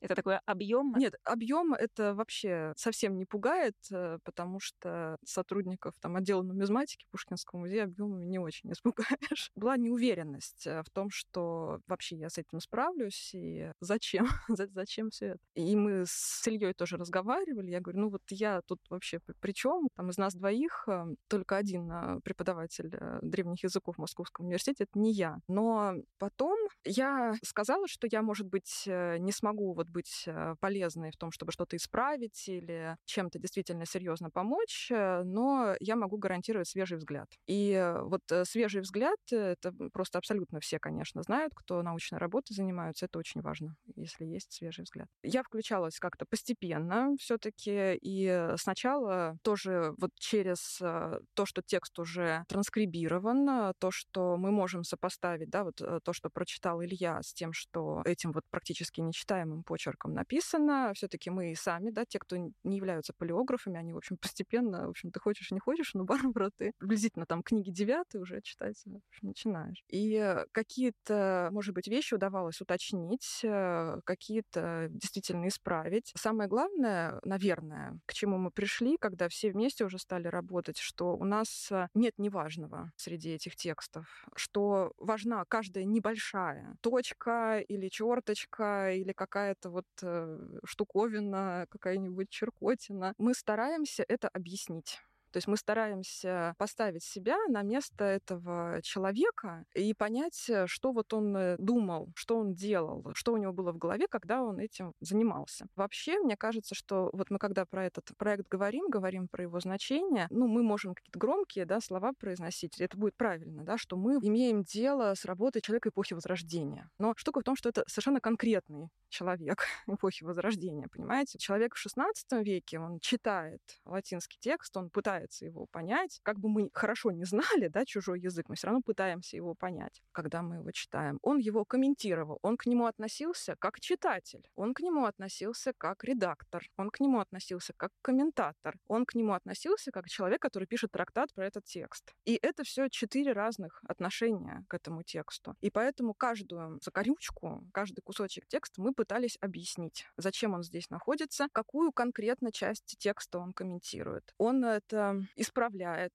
[0.01, 0.95] Это такой объем?
[0.97, 7.61] Нет, объем это вообще совсем не пугает, э, потому что сотрудников там отдела нумизматики Пушкинского
[7.61, 9.51] музея объемами не очень испугаешь.
[9.55, 14.27] Была неуверенность э, в том, что вообще я с этим справлюсь, и зачем?
[14.73, 15.39] зачем все это?
[15.55, 17.71] И мы с Ильей тоже разговаривали.
[17.71, 19.89] Я говорю, ну вот я тут вообще при чем?
[19.97, 25.13] Там из нас двоих э, только один преподаватель древних языков в Московском университете, это не
[25.13, 25.39] я.
[25.47, 31.17] Но потом я сказала, что я, может быть, не смогу вот быть э, полезной в
[31.17, 36.99] том, чтобы что-то исправить или чем-то действительно серьезно помочь, э, но я могу гарантировать свежий
[36.99, 37.29] взгляд.
[37.47, 43.07] И э, вот свежий взгляд, это просто абсолютно все, конечно, знают, кто научной работой занимаются,
[43.07, 45.09] это очень важно, если есть свежий взгляд.
[45.23, 53.75] Я включалась как-то постепенно все-таки, и сначала тоже вот через то, что текст уже транскрибирован,
[53.79, 58.33] то, что мы можем сопоставить, да, вот то, что прочитал Илья, с тем, что этим
[58.33, 60.93] вот практически нечитаемым почерком почерком написано.
[60.95, 65.11] Все-таки мы сами, да, те, кто не являются полиографами, они, в общем, постепенно, в общем,
[65.11, 69.29] ты хочешь, не хочешь, но Барбара, ты приблизительно там книги девятые уже читать в общем,
[69.29, 69.83] начинаешь.
[69.89, 76.13] И какие-то, может быть, вещи удавалось уточнить, э, какие-то действительно исправить.
[76.17, 81.25] Самое главное, наверное, к чему мы пришли, когда все вместе уже стали работать, что у
[81.25, 89.70] нас нет неважного среди этих текстов, что важна каждая небольшая точка или черточка или какая-то
[89.71, 93.15] вот э, штуковина, какая-нибудь черкотина.
[93.19, 94.99] Мы стараемся это объяснить.
[95.33, 101.13] То есть мы стараемся поставить себя на место этого человека и понять, э, что вот
[101.13, 104.93] он э, думал, что он делал, что у него было в голове, когда он этим
[105.01, 105.67] занимался.
[105.77, 110.27] Вообще, мне кажется, что вот мы когда про этот проект говорим, говорим про его значение,
[110.31, 114.63] ну, мы можем какие-то громкие да, слова произносить, это будет правильно, да, что мы имеем
[114.63, 116.91] дело с работой человека эпохи Возрождения.
[116.99, 121.39] Но штука в том, что это совершенно конкретный человек эпохи Возрождения, понимаете?
[121.39, 126.21] Человек в XVI веке, он читает латинский текст, он пытается пытается его понять.
[126.23, 130.03] Как бы мы хорошо не знали, да, чужой язык, мы все равно пытаемся его понять,
[130.13, 131.19] когда мы его читаем.
[131.23, 136.63] Он его комментировал, он к нему относился как читатель, он к нему относился как редактор,
[136.77, 141.33] он к нему относился как комментатор, он к нему относился как человек, который пишет трактат
[141.35, 142.15] про этот текст.
[142.25, 145.55] И это все четыре разных отношения к этому тексту.
[145.61, 151.93] И поэтому каждую закорючку, каждый кусочек текста мы пытались объяснить, зачем он здесь находится, какую
[151.93, 154.35] конкретно часть текста он комментирует.
[154.39, 156.13] Он это исправляет,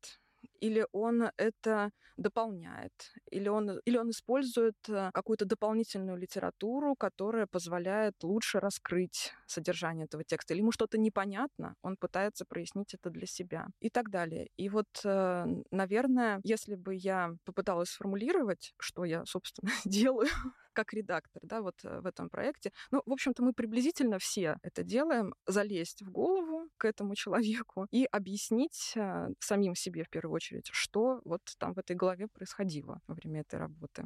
[0.60, 2.94] или он это дополняет,
[3.30, 10.24] или он, или он использует э, какую-то дополнительную литературу, которая позволяет лучше раскрыть содержание этого
[10.24, 14.48] текста, или ему что-то непонятно, он пытается прояснить это для себя и так далее.
[14.56, 20.30] И вот, э, наверное, если бы я попыталась сформулировать, что я, собственно, делаю
[20.76, 22.72] как редактор, да, вот э, в этом проекте.
[22.92, 28.06] Ну, в общем-то, мы приблизительно все это делаем, залезть в голову к этому человеку и
[28.12, 33.16] объяснить э, самим себе в первую очередь, что вот там в этой голове происходило во
[33.16, 34.04] время этой работы.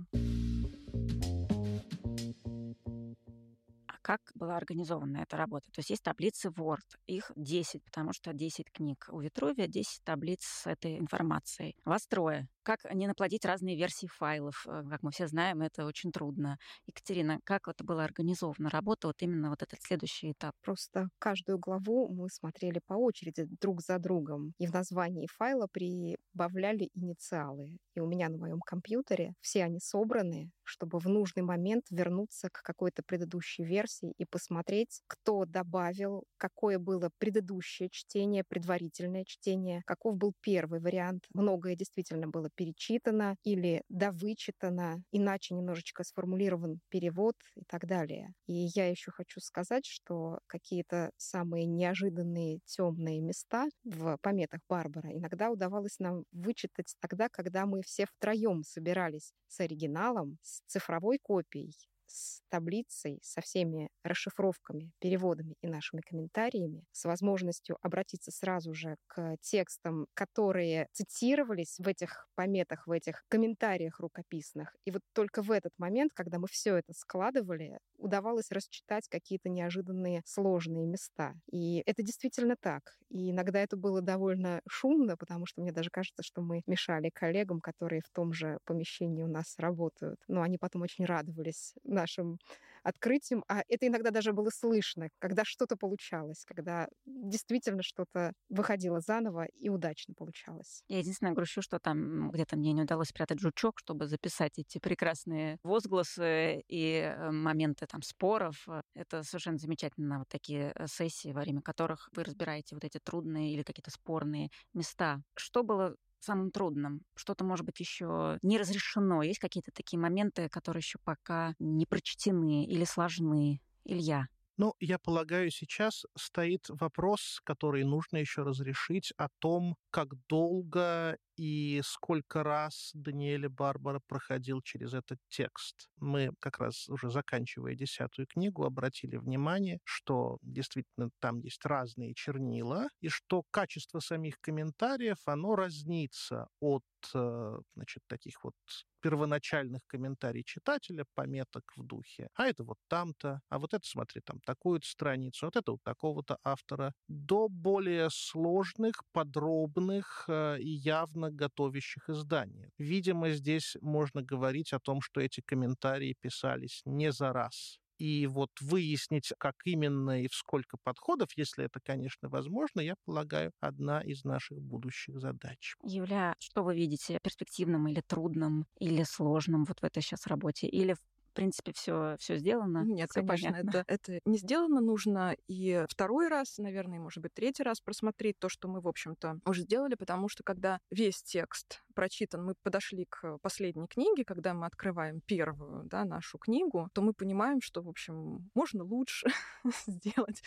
[4.01, 5.71] Как была организована эта работа?
[5.71, 9.07] То есть есть таблицы Word, их 10, потому что 10 книг.
[9.11, 11.75] У Витрувия 10 таблиц с этой информацией.
[11.85, 12.47] Вас трое.
[12.69, 14.63] Как не наплодить разные версии файлов?
[14.67, 16.59] Э, как мы все знаем, это очень трудно.
[16.85, 18.69] Екатерина, как это было организовано?
[18.69, 20.53] Работа, вот именно вот этот следующий этап.
[20.61, 24.53] Просто каждую главу мы смотрели по очереди друг за другом.
[24.59, 27.79] И в названии файла прибавляли инициалы.
[27.95, 32.61] И у меня на моем компьютере все они собраны, чтобы в нужный момент вернуться к
[32.61, 40.33] какой-то предыдущей версии и посмотреть, кто добавил, какое было предыдущее чтение, предварительное чтение, каков был
[40.41, 41.25] первый вариант.
[41.33, 48.33] Многое действительно было перечитано или довычитано, иначе немножечко сформулирован перевод и так далее.
[48.47, 55.49] И я еще хочу сказать, что какие-то самые неожиданные темные места в пометах Барбара иногда
[55.51, 61.73] удавалось нам вычитать тогда, когда мы все втроем собирались с оригиналом, с цифровой копией,
[62.09, 69.37] с таблицей, со всеми расшифровками, переводами и нашими комментариями, с возможностью обратиться сразу же к
[69.41, 74.75] текстам, которые цитировались в этих пометах, в этих комментариях рукописных.
[74.85, 80.21] И вот только в этот момент, когда мы все это складывали, удавалось расчитать какие-то неожиданные
[80.25, 81.33] сложные места.
[81.51, 82.97] И это действительно так.
[83.09, 87.59] И иногда это было довольно шумно, потому что мне даже кажется, что мы мешали коллегам,
[87.59, 90.19] которые в том же помещении у нас работают.
[90.27, 92.39] Но они потом очень радовались нашим
[92.83, 99.45] открытием, а это иногда даже было слышно, когда что-то получалось, когда действительно что-то выходило заново
[99.45, 100.83] и удачно получалось.
[100.87, 105.57] Я единственное грущу, что там где-то мне не удалось спрятать жучок, чтобы записать эти прекрасные
[105.63, 108.67] возгласы и э, моменты там споров.
[108.95, 113.53] Это совершенно замечательно, вот такие э, сессии, во время которых вы разбираете вот эти трудные
[113.53, 115.21] или какие-то спорные места.
[115.35, 117.03] Что было самым трудным?
[117.15, 119.23] Что-то, может быть, еще не разрешено?
[119.23, 123.61] Есть какие-то такие моменты, которые еще пока не прочтены или сложны?
[123.85, 124.27] Илья?
[124.57, 131.79] Ну, я полагаю, сейчас стоит вопрос, который нужно еще разрешить, о том, как долго и
[131.85, 135.87] сколько раз Даниэль Барбара проходил через этот текст.
[135.95, 142.89] Мы как раз уже заканчивая десятую книгу обратили внимание, что действительно там есть разные чернила,
[142.99, 148.55] и что качество самих комментариев, оно разнится от э, значит, таких вот
[149.01, 152.27] первоначальных комментариев читателя, пометок в духе.
[152.33, 156.37] А это вот там-то, а вот это, смотри, там такую-то страницу, вот это у такого-то
[156.43, 162.71] автора, до более сложных, подробных э, и явно готовящих издания.
[162.77, 167.79] Видимо, здесь можно говорить о том, что эти комментарии писались не за раз.
[167.97, 173.51] И вот выяснить, как именно и в сколько подходов, если это, конечно, возможно, я полагаю,
[173.59, 175.75] одна из наших будущих задач.
[175.83, 180.67] Юля, что вы видите перспективным или трудным, или сложным вот в этой сейчас работе?
[180.67, 180.95] Или
[181.29, 182.83] в принципе, все, все сделано.
[182.85, 184.81] Нет, всё конечно, это, это не сделано.
[184.81, 189.39] Нужно и второй раз, наверное, может быть, третий раз просмотреть то, что мы, в общем-то,
[189.45, 194.65] уже сделали, потому что когда весь текст прочитан, мы подошли к последней книге, когда мы
[194.65, 199.27] открываем первую, да, нашу книгу, то мы понимаем, что, в общем, можно лучше
[199.87, 200.41] сделать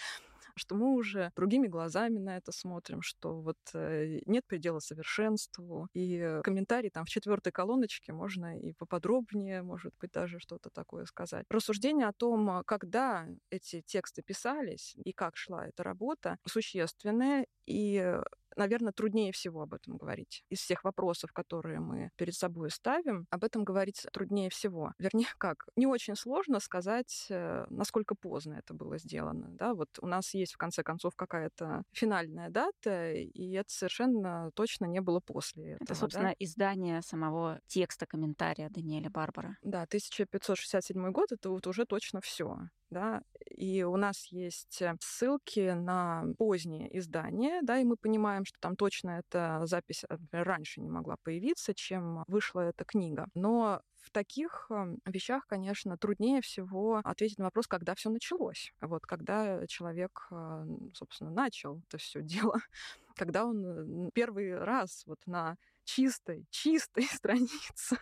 [0.56, 5.88] что мы уже другими глазами на это смотрим, что вот э, нет предела совершенству.
[5.94, 11.46] И комментарий там в четвертой колоночке можно и поподробнее, может быть, даже что-то такое сказать.
[11.48, 18.18] Рассуждение о том, когда эти тексты писались и как шла эта работа, существенное, и
[18.56, 20.44] наверное, труднее всего об этом говорить.
[20.48, 24.92] Из всех вопросов, которые мы перед собой ставим, об этом говорить труднее всего.
[24.98, 25.66] Вернее, как?
[25.76, 29.48] Не очень сложно сказать, э, насколько поздно это было сделано.
[29.50, 29.74] Да?
[29.74, 35.00] Вот у нас есть, в конце концов, какая-то финальная дата, и это совершенно точно не
[35.00, 35.84] было после этого.
[35.84, 36.34] Это, собственно, да?
[36.38, 39.56] издание самого текста комментария Даниэля Барбара.
[39.62, 42.56] Да, 1567 год— это вот уже точно все
[42.92, 48.58] да, и у нас есть э, ссылки на поздние издания, да, и мы понимаем, что
[48.60, 53.28] там точно эта запись например, раньше не могла появиться, чем вышла эта книга.
[53.34, 58.72] Но в таких эм, вещах, конечно, труднее всего ответить на вопрос, когда все началось.
[58.80, 62.56] Вот когда человек, э, собственно, начал это все дело,
[63.16, 67.98] когда он первый раз вот на чистой, чистой странице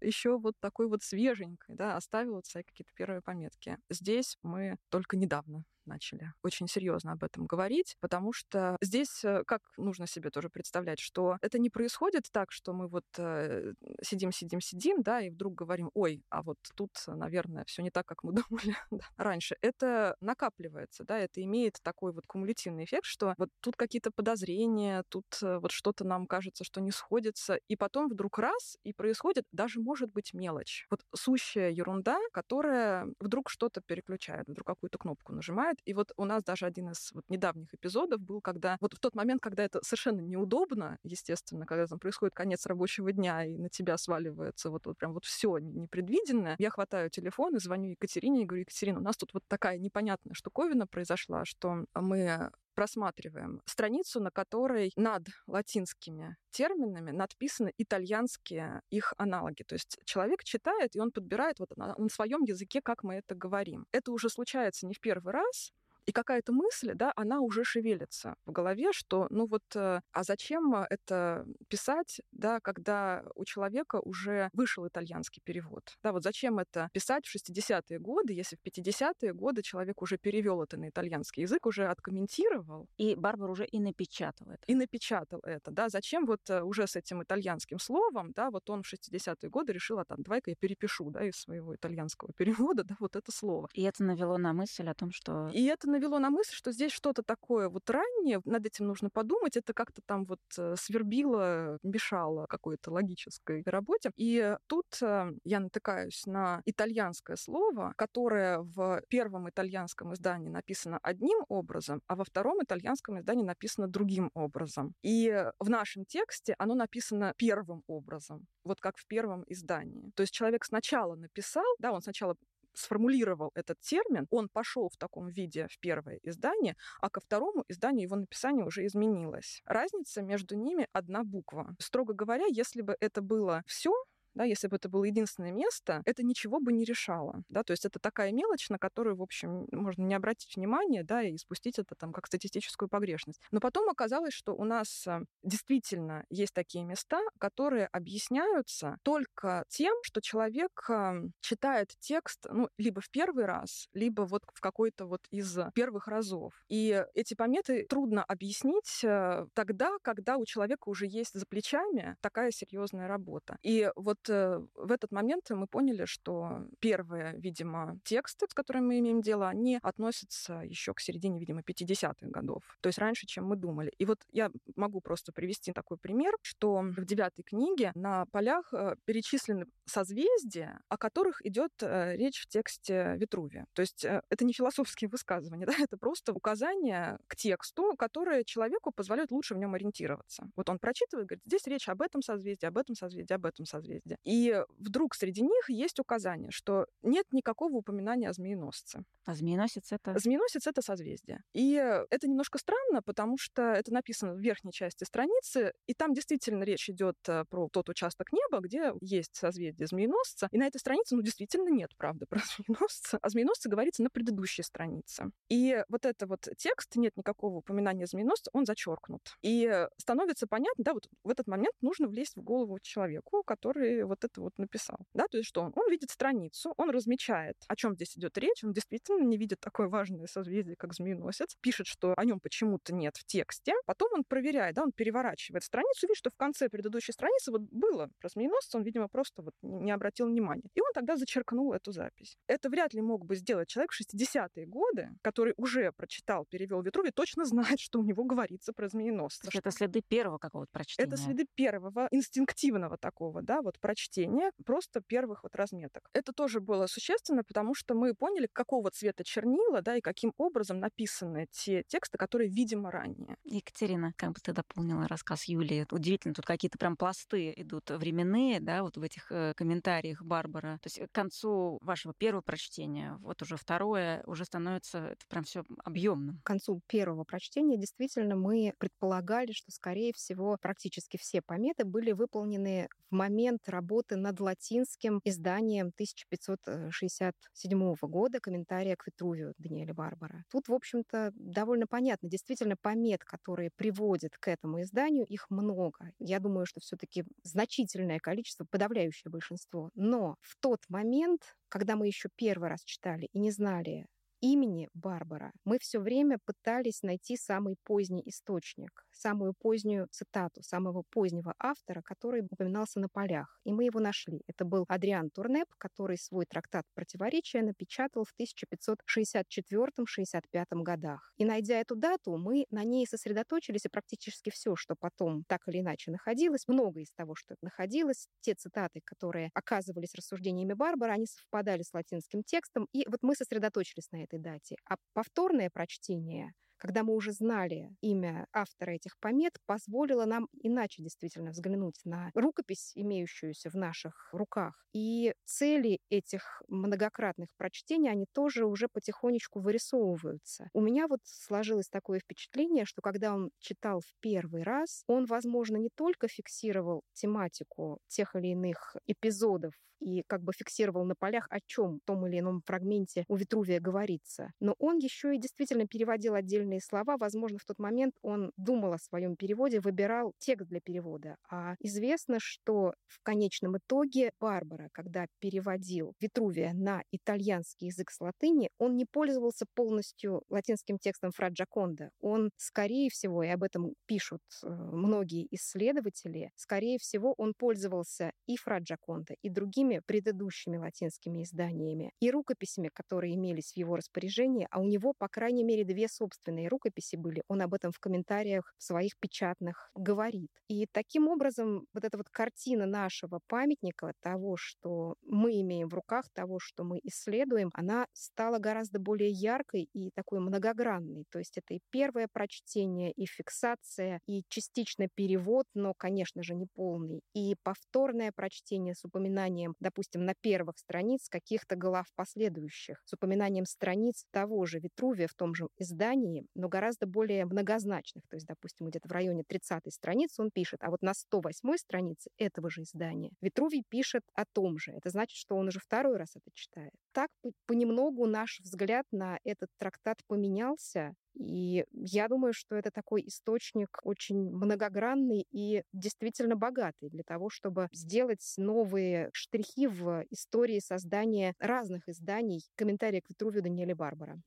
[0.00, 3.78] еще вот такой вот свеженькой, да, оставил вот свои какие-то первые пометки.
[3.88, 9.62] Здесь мы только недавно начали очень серьезно об этом говорить, потому что здесь э, как
[9.76, 14.60] нужно себе тоже представлять, что это не происходит так, что мы вот э, сидим, сидим,
[14.60, 18.32] сидим, да, и вдруг говорим, ой, а вот тут, наверное, все не так, как мы
[18.32, 18.76] думали
[19.16, 19.56] раньше.
[19.60, 25.26] Это накапливается, да, это имеет такой вот кумулятивный эффект, что вот тут какие-то подозрения, тут
[25.42, 29.80] э, вот что-то нам кажется, что не сходится, и потом вдруг раз, и происходит даже,
[29.80, 30.86] может быть, мелочь.
[30.90, 35.71] Вот сущая ерунда, которая вдруг что-то переключает, вдруг какую-то кнопку нажимает.
[35.84, 39.14] И вот у нас даже один из вот недавних эпизодов был, когда вот в тот
[39.14, 43.96] момент, когда это совершенно неудобно, естественно, когда там происходит конец рабочего дня, и на тебя
[43.96, 48.62] сваливается вот, вот прям вот все непредвиденное, я хватаю телефон и звоню Екатерине и говорю,
[48.62, 54.92] Екатерина, у нас тут вот такая непонятная штуковина произошла, что мы просматриваем страницу, на которой
[54.96, 59.62] над латинскими терминами надписаны итальянские их аналоги.
[59.62, 63.34] То есть человек читает, и он подбирает вот на, на своем языке, как мы это
[63.34, 63.86] говорим.
[63.92, 65.72] Это уже случается не в первый раз,
[66.06, 70.74] и какая-то мысль, да, она уже шевелится в голове, что, ну вот, э, а зачем
[70.74, 75.96] это писать, да, когда у человека уже вышел итальянский перевод?
[76.02, 80.62] Да, вот зачем это писать в 60-е годы, если в 50-е годы человек уже перевел
[80.62, 82.88] это на итальянский язык, уже откомментировал.
[82.96, 84.62] И Барбара уже и напечатал это.
[84.66, 85.88] И напечатал это, да.
[85.88, 89.98] Зачем вот э, уже с этим итальянским словом, да, вот он в 60-е годы решил,
[89.98, 93.68] а там, давай-ка я перепишу, да, из своего итальянского перевода, да, вот это слово.
[93.72, 95.48] И это навело на мысль о том, что...
[95.52, 99.56] И это навело на мысль, что здесь что-то такое вот раннее, над этим нужно подумать,
[99.56, 104.10] это как-то там вот э, свербило, мешало какой-то логической работе.
[104.16, 111.44] И тут э, я натыкаюсь на итальянское слово, которое в первом итальянском издании написано одним
[111.48, 114.94] образом, а во втором итальянском издании написано другим образом.
[115.02, 120.10] И в нашем тексте оно написано первым образом, вот как в первом издании.
[120.16, 122.36] То есть человек сначала написал, да, он сначала
[122.74, 128.02] сформулировал этот термин, он пошел в таком виде в первое издание, а ко второму изданию
[128.02, 129.62] его написание уже изменилось.
[129.64, 131.74] Разница между ними одна буква.
[131.78, 133.92] Строго говоря, если бы это было все,
[134.34, 137.84] да, если бы это было единственное место, это ничего бы не решало, да, то есть
[137.84, 141.94] это такая мелочь, на которую, в общем, можно не обратить внимания, да, и спустить это
[141.94, 143.40] там как статистическую погрешность.
[143.50, 149.94] Но потом оказалось, что у нас э, действительно есть такие места, которые объясняются только тем,
[150.02, 155.20] что человек э, читает текст, ну, либо в первый раз, либо вот в какой-то вот
[155.30, 156.52] из первых разов.
[156.68, 162.50] И эти пометы трудно объяснить э, тогда, когда у человека уже есть за плечами такая
[162.50, 163.58] серьезная работа.
[163.62, 169.20] И вот в этот момент мы поняли, что первые, видимо, тексты, с которыми мы имеем
[169.20, 172.62] дело, они относятся еще к середине, видимо, 50-х годов.
[172.80, 173.92] То есть раньше, чем мы думали.
[173.98, 178.96] И вот я могу просто привести такой пример, что в девятой книге на полях э,
[179.04, 183.66] перечислены созвездия, о которых идет э, речь в тексте Витрувия.
[183.72, 189.30] То есть это не философские высказывания, да, это просто указание к тексту, которое человеку позволяет
[189.30, 190.46] лучше в нем ориентироваться.
[190.56, 194.11] Вот он прочитывает, говорит, здесь речь об этом созвездии, об этом созвездии, об этом созвездии
[194.12, 194.18] созвездия.
[194.24, 199.04] И вдруг среди них есть указание, что нет никакого упоминания о змееносце.
[199.24, 200.18] А змееносец это?
[200.18, 201.42] Змееносец это созвездие.
[201.52, 206.64] И это немножко странно, потому что это написано в верхней части страницы, и там действительно
[206.64, 210.48] речь идет э, про тот участок неба, где есть созвездие змееносца.
[210.50, 213.18] И на этой странице, ну, действительно нет, правда, про змееносца.
[213.18, 215.30] О змееносце говорится на предыдущей странице.
[215.48, 219.36] И вот это вот текст, нет никакого упоминания змееносца, он зачеркнут.
[219.42, 224.24] И становится понятно, да, вот в этот момент нужно влезть в голову человеку, который вот
[224.24, 224.98] это вот написал.
[225.14, 225.72] Да, то есть что он?
[225.74, 229.88] Он видит страницу, он размечает, о чем здесь идет речь, он действительно не видит такое
[229.88, 234.74] важное созвездие, как змееносец, пишет, что о нем почему-то нет в тексте, потом он проверяет,
[234.74, 238.84] да, он переворачивает страницу, видит, что в конце предыдущей страницы вот было про змееносца, он,
[238.84, 240.68] видимо, просто вот не обратил внимания.
[240.74, 242.36] И он тогда зачеркнул эту запись.
[242.46, 247.12] Это вряд ли мог бы сделать человек в 60-е годы, который уже прочитал, перевел Витрувий,
[247.12, 249.48] точно знает, что у него говорится про змееносца.
[249.52, 251.06] Это следы первого какого-то прочтения.
[251.06, 256.08] Это следы первого, инстинктивного такого, да, вот прочтения просто первых вот разметок.
[256.14, 260.78] Это тоже было существенно, потому что мы поняли, какого цвета чернила, да, и каким образом
[260.78, 263.36] написаны те тексты, которые, видимо, ранее.
[263.44, 268.82] Екатерина, как бы ты дополнила рассказ Юлии, удивительно, тут какие-то прям пласты идут временные, да,
[268.82, 270.78] вот в этих э, комментариях Барбара.
[270.82, 275.64] То есть к концу вашего первого прочтения, вот уже второе, уже становится это прям все
[275.84, 276.40] объемным.
[276.42, 282.88] К концу первого прочтения действительно мы предполагали, что, скорее всего, практически все пометы были выполнены
[283.10, 283.81] в момент работы
[284.16, 290.44] над латинским изданием 1567 года «Комментария к Витрувию» Даниэля Барбара.
[290.50, 292.28] Тут, в общем-то, довольно понятно.
[292.28, 296.12] Действительно, помет, которые приводят к этому изданию, их много.
[296.18, 299.90] Я думаю, что все таки значительное количество, подавляющее большинство.
[299.94, 304.06] Но в тот момент, когда мы еще первый раз читали и не знали,
[304.42, 311.54] имени Барбара мы все время пытались найти самый поздний источник, самую позднюю цитату самого позднего
[311.58, 313.58] автора, который упоминался на полях.
[313.64, 314.42] И мы его нашли.
[314.46, 321.32] Это был Адриан Турнеп, который свой трактат «Противоречия» напечатал в 1564-65 годах.
[321.36, 325.78] И найдя эту дату, мы на ней сосредоточились, и практически все, что потом так или
[325.80, 331.82] иначе находилось, много из того, что находилось, те цитаты, которые оказывались рассуждениями Барбара, они совпадали
[331.82, 334.76] с латинским текстом, и вот мы сосредоточились на этой дате.
[334.88, 336.52] А повторное прочтение
[336.82, 342.90] когда мы уже знали имя автора этих помет, позволило нам иначе действительно взглянуть на рукопись,
[342.96, 344.84] имеющуюся в наших руках.
[344.92, 350.70] И цели этих многократных прочтений, они тоже уже потихонечку вырисовываются.
[350.72, 355.76] У меня вот сложилось такое впечатление, что когда он читал в первый раз, он, возможно,
[355.76, 359.72] не только фиксировал тематику тех или иных эпизодов
[360.02, 363.80] и как бы фиксировал на полях, о чем в том или ином фрагменте у Витрувия
[363.80, 364.52] говорится.
[364.60, 367.16] Но он еще и действительно переводил отдельные слова.
[367.16, 371.36] Возможно, в тот момент он думал о своем переводе, выбирал текст для перевода.
[371.50, 378.70] А известно, что в конечном итоге Барбара, когда переводил Витрувия на итальянский язык с латыни,
[378.78, 382.10] он не пользовался полностью латинским текстом Фра Джаконда.
[382.20, 388.56] Он, скорее всего, и об этом пишут э, многие исследователи, скорее всего, он пользовался и
[388.56, 394.80] Фра Джаконда, и другими предыдущими латинскими изданиями и рукописями, которые имелись в его распоряжении, а
[394.80, 397.42] у него, по крайней мере, две собственные рукописи были.
[397.48, 400.50] Он об этом в комментариях в своих печатных говорит.
[400.68, 406.24] И таким образом вот эта вот картина нашего памятника, того, что мы имеем в руках,
[406.32, 411.24] того, что мы исследуем, она стала гораздо более яркой и такой многогранной.
[411.30, 416.66] То есть это и первое прочтение, и фиксация, и частично перевод, но, конечно же, не
[416.74, 423.66] полный, и повторное прочтение с упоминанием допустим, на первых страниц каких-то глав последующих, с упоминанием
[423.66, 428.26] страниц того же Витрувия в том же издании, но гораздо более многозначных.
[428.28, 432.30] То есть, допустим, где-то в районе 30-й страницы он пишет, а вот на 108-й странице
[432.38, 434.92] этого же издания Витрувий пишет о том же.
[434.92, 436.92] Это значит, что он уже второй раз это читает.
[437.12, 437.28] Так
[437.66, 444.50] понемногу наш взгляд на этот трактат поменялся, и я думаю, что это такой источник очень
[444.50, 452.62] многогранный и действительно богатый для того, чтобы сделать новые штрихи в истории создания разных изданий.
[452.76, 454.40] Комментарий к Витрувию Даниэля Барбара.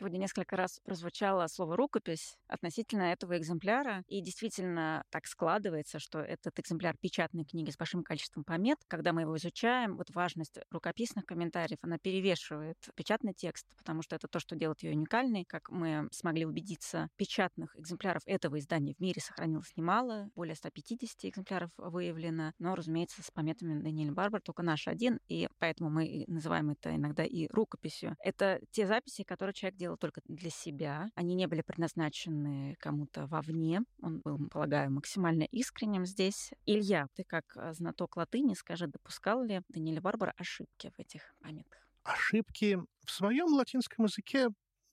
[0.00, 4.02] Сегодня несколько раз прозвучало слово «рукопись» относительно этого экземпляра.
[4.08, 9.20] И действительно так складывается, что этот экземпляр печатной книги с большим количеством помет, когда мы
[9.20, 14.56] его изучаем, вот важность рукописных комментариев, она перевешивает печатный текст, потому что это то, что
[14.56, 15.44] делает ее уникальной.
[15.44, 21.72] Как мы смогли убедиться, печатных экземпляров этого издания в мире сохранилось немало, более 150 экземпляров
[21.76, 26.96] выявлено, но, разумеется, с пометами Даниэль Барбар только наш один, и поэтому мы называем это
[26.96, 28.16] иногда и рукописью.
[28.20, 31.08] Это те записи, которые человек делал делал только для себя.
[31.14, 33.80] Они не были предназначены кому-то вовне.
[34.02, 36.52] Он был, полагаю, максимально искренним здесь.
[36.66, 41.80] Илья, ты как а, знаток латыни, скажи, допускал ли Даниэль Барбара ошибки в этих памятах?
[42.04, 44.48] Ошибки в своем латинском языке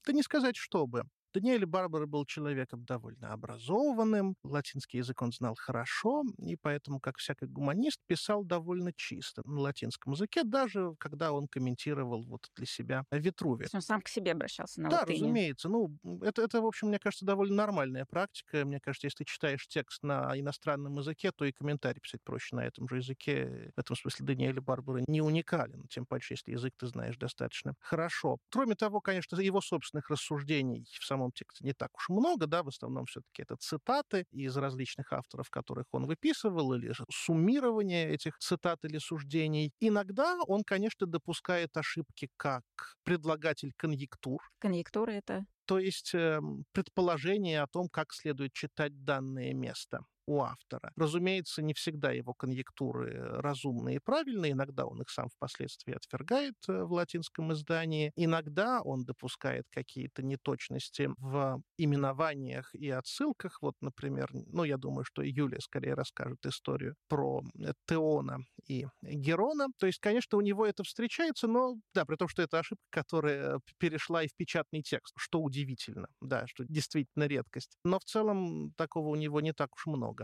[0.06, 1.04] да не сказать, чтобы.
[1.34, 7.46] Даниэль Барбара был человеком довольно образованным, латинский язык он знал хорошо, и поэтому, как всякий
[7.46, 13.68] гуманист, писал довольно чисто на латинском языке, даже когда он комментировал вот для себя Витрувия.
[13.74, 15.18] Он сам к себе обращался на да, латыни.
[15.18, 15.70] Да, разумеется.
[15.70, 18.66] Ну, это, это, в общем, мне кажется, довольно нормальная практика.
[18.66, 22.66] Мне кажется, если ты читаешь текст на иностранном языке, то и комментарий писать проще на
[22.66, 23.72] этом же языке.
[23.76, 28.38] В этом смысле Даниэль Барбара не уникален, тем паче, если язык ты знаешь достаточно хорошо.
[28.50, 32.64] Кроме того, конечно, его собственных рассуждений в самом самом тексте не так уж много, да,
[32.64, 38.38] в основном все-таки это цитаты из различных авторов, которых он выписывал, или же суммирование этих
[38.38, 39.72] цитат или суждений.
[39.80, 42.64] Иногда он, конечно, допускает ошибки как
[43.04, 44.40] предлагатель конъюнктур.
[44.60, 45.46] Конъюнктура— это?
[45.66, 46.40] То есть э,
[46.72, 50.92] предположение о том, как следует читать данное место у автора.
[50.96, 56.56] Разумеется, не всегда его конъюнктуры э, разумные и правильные, иногда он их сам впоследствии отвергает
[56.68, 63.62] э, в латинском издании, иногда он допускает какие-то неточности в именованиях и отсылках.
[63.62, 69.68] Вот, например, ну, я думаю, что Юлия скорее расскажет историю про э, Теона и Герона.
[69.80, 73.60] То есть, конечно, у него это встречается, но, да, при том, что это ошибка, которая
[73.78, 77.78] перешла и в печатный текст, что удивительно, да, что действительно редкость.
[77.86, 80.17] Но в целом такого у него не так уж много.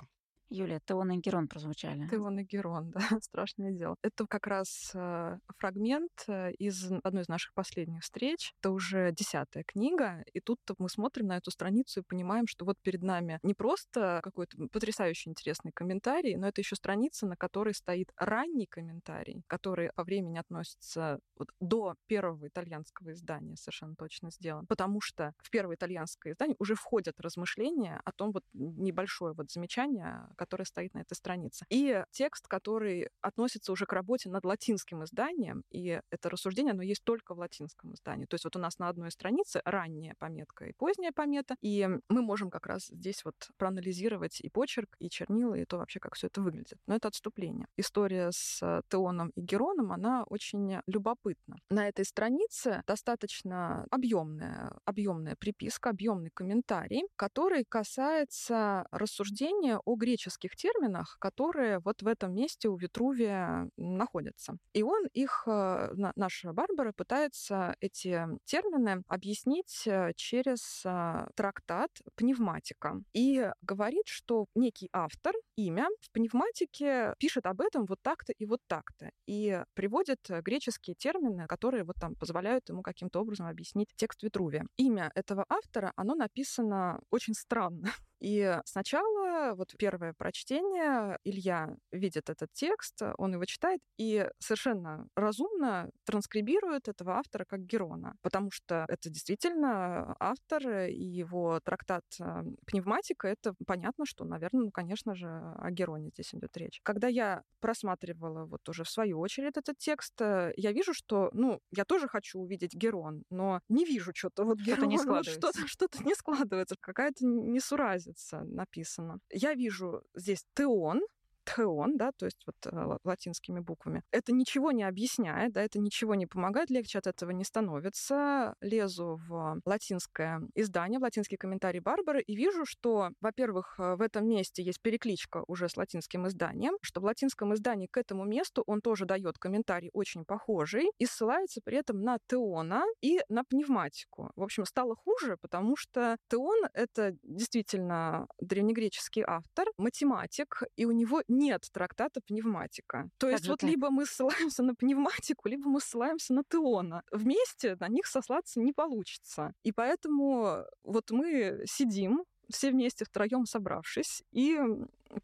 [0.54, 2.08] Юлия, Теон и Герон прозвучали.
[2.10, 3.96] Теон и Герон, да, страшное дело.
[4.04, 8.54] Это как раз э, фрагмент э, из одной из наших последних встреч.
[8.60, 12.78] Это уже десятая книга, и тут мы смотрим на эту страницу и понимаем, что вот
[12.82, 18.12] перед нами не просто какой-то потрясающе интересный комментарий, но это еще страница, на которой стоит
[18.18, 24.68] ранний комментарий, который по времени относится вот до первого итальянского издания, совершенно точно сделан.
[24.68, 30.28] Потому что в первое итальянское издание уже входят размышления о том вот небольшое вот замечание,
[30.44, 31.66] которое стоит на этой странице.
[31.70, 37.04] И текст, который относится уже к работе над латинским изданием, и это рассуждение, оно есть
[37.04, 38.26] только в латинском издании.
[38.26, 42.22] То есть вот у нас на одной странице ранняя пометка и поздняя помета, и мы
[42.22, 46.28] можем как раз здесь вот проанализировать и почерк, и чернила, и то вообще, как все
[46.28, 46.78] это выглядит.
[46.88, 47.68] Но это отступление.
[47.78, 51.58] История с Теоном и Героном, она очень любопытна.
[51.70, 59.96] На этой странице достаточно объемная, объемная приписка, объемный комментарий, который касается рассуждения о
[60.34, 64.58] греческих терминах, которые вот в этом месте у Витрувия находятся.
[64.74, 73.02] И он их, э, наша Барбара пытается эти термины объяснить э, через э, трактат «Пневматика».
[73.14, 78.60] И говорит, что некий автор, имя, в пневматике пишет об этом вот так-то и вот
[78.68, 79.12] так-то.
[79.28, 84.66] И приводит греческие термины, которые вот там позволяют ему каким-то образом объяснить текст Витрувия.
[84.78, 87.92] Имя этого автора, оно написано очень странно.
[88.24, 95.90] И сначала, вот первое прочтение, Илья видит этот текст, он его читает и совершенно разумно
[96.06, 103.28] транскрибирует этого автора как Герона, потому что это действительно автор и его трактат э, «Пневматика»—
[103.28, 106.80] это понятно, что, наверное, ну, конечно же, о Героне здесь идет речь.
[106.84, 111.60] Когда я просматривала вот уже в свою очередь этот текст, э, я вижу, что, ну,
[111.72, 115.34] я тоже хочу увидеть Герон, но не вижу что-то вот что-то не складывается.
[115.34, 119.20] Что-то, что-то не складывается, какая-то несуразица написано.
[119.30, 121.02] Я вижу здесь теон,
[121.46, 124.04] теон, да, то есть вот э, латинскими буквами.
[124.12, 128.56] Это ничего не объясняет, да, это ничего не помогает, легче от этого не становится.
[128.62, 134.28] Лезу в латинское издание, в латинский комментарий Барбары и вижу, что, во-первых, э, в этом
[134.28, 138.82] месте есть перекличка уже с латинским изданием, что в латинском издании к этому месту он
[138.82, 144.32] тоже дает комментарий очень похожий и ссылается при этом на теона и на пневматику.
[144.36, 151.22] В общем, стало хуже, потому что теон— это действительно древнегреческий автор, математик, и у него
[151.38, 153.10] нет трактата пневматика.
[153.18, 153.70] То есть вот так?
[153.70, 157.04] либо мы ссылаемся на пневматику, либо мы ссылаемся на Теона.
[157.12, 159.54] Вместе на них сослаться не получится.
[159.64, 164.60] И поэтому вот мы сидим, все вместе втроем собравшись, и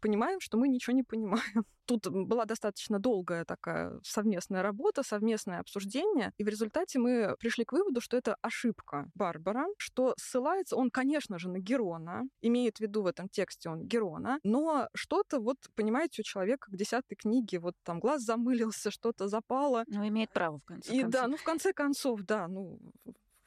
[0.00, 1.42] понимаем, что мы ничего не понимаем.
[1.86, 7.72] Тут была достаточно долгая такая совместная работа, совместное обсуждение, и в результате мы пришли к
[7.72, 13.02] выводу, что это ошибка Барбара, что ссылается он, конечно же, на Герона, имеет в виду
[13.02, 17.74] в этом тексте он Герона, но что-то вот, понимаете, у человека к десятой книге вот
[17.82, 19.84] там глаз замылился, что-то запало.
[19.88, 21.12] Ну, имеет право, в конце и, концов.
[21.12, 22.78] Да, ну, в конце концов, да, ну,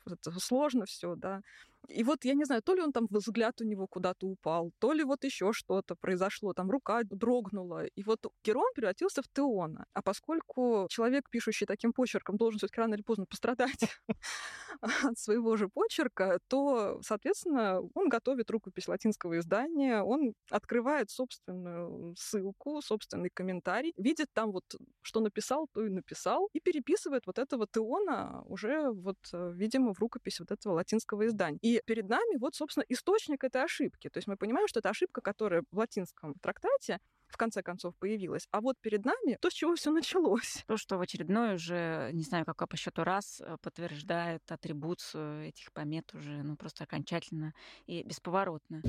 [0.05, 1.41] это сложно все, да.
[1.89, 4.93] И вот я не знаю, то ли он там взгляд у него куда-то упал, то
[4.93, 7.85] ли вот еще что-то произошло, там рука дрогнула.
[7.85, 9.85] И вот Герон превратился в Теона.
[9.93, 13.89] А поскольку человек, пишущий таким почерком, должен все-таки рано или поздно пострадать
[14.81, 22.81] от своего же почерка, то, соответственно, он готовит рукопись латинского издания, он открывает собственную ссылку,
[22.81, 24.63] собственный комментарий, видит там вот,
[25.01, 29.99] что написал, то и написал, и переписывает вот этого Теона уже вот, э, видимо, в
[29.99, 31.59] рукопись вот этого латинского издания.
[31.61, 34.09] И перед нами вот, собственно, источник этой ошибки.
[34.09, 38.47] То есть мы понимаем, что это ошибка, которая в латинском трактате в конце концов появилась.
[38.51, 40.63] А вот перед нами то, с чего все началось.
[40.67, 45.73] То, что в очередной уже, не знаю, как по счету раз, э, подтверждает атрибуцию этих
[45.73, 47.53] помет уже, ну, просто окончательно
[47.87, 48.81] и бесповоротно.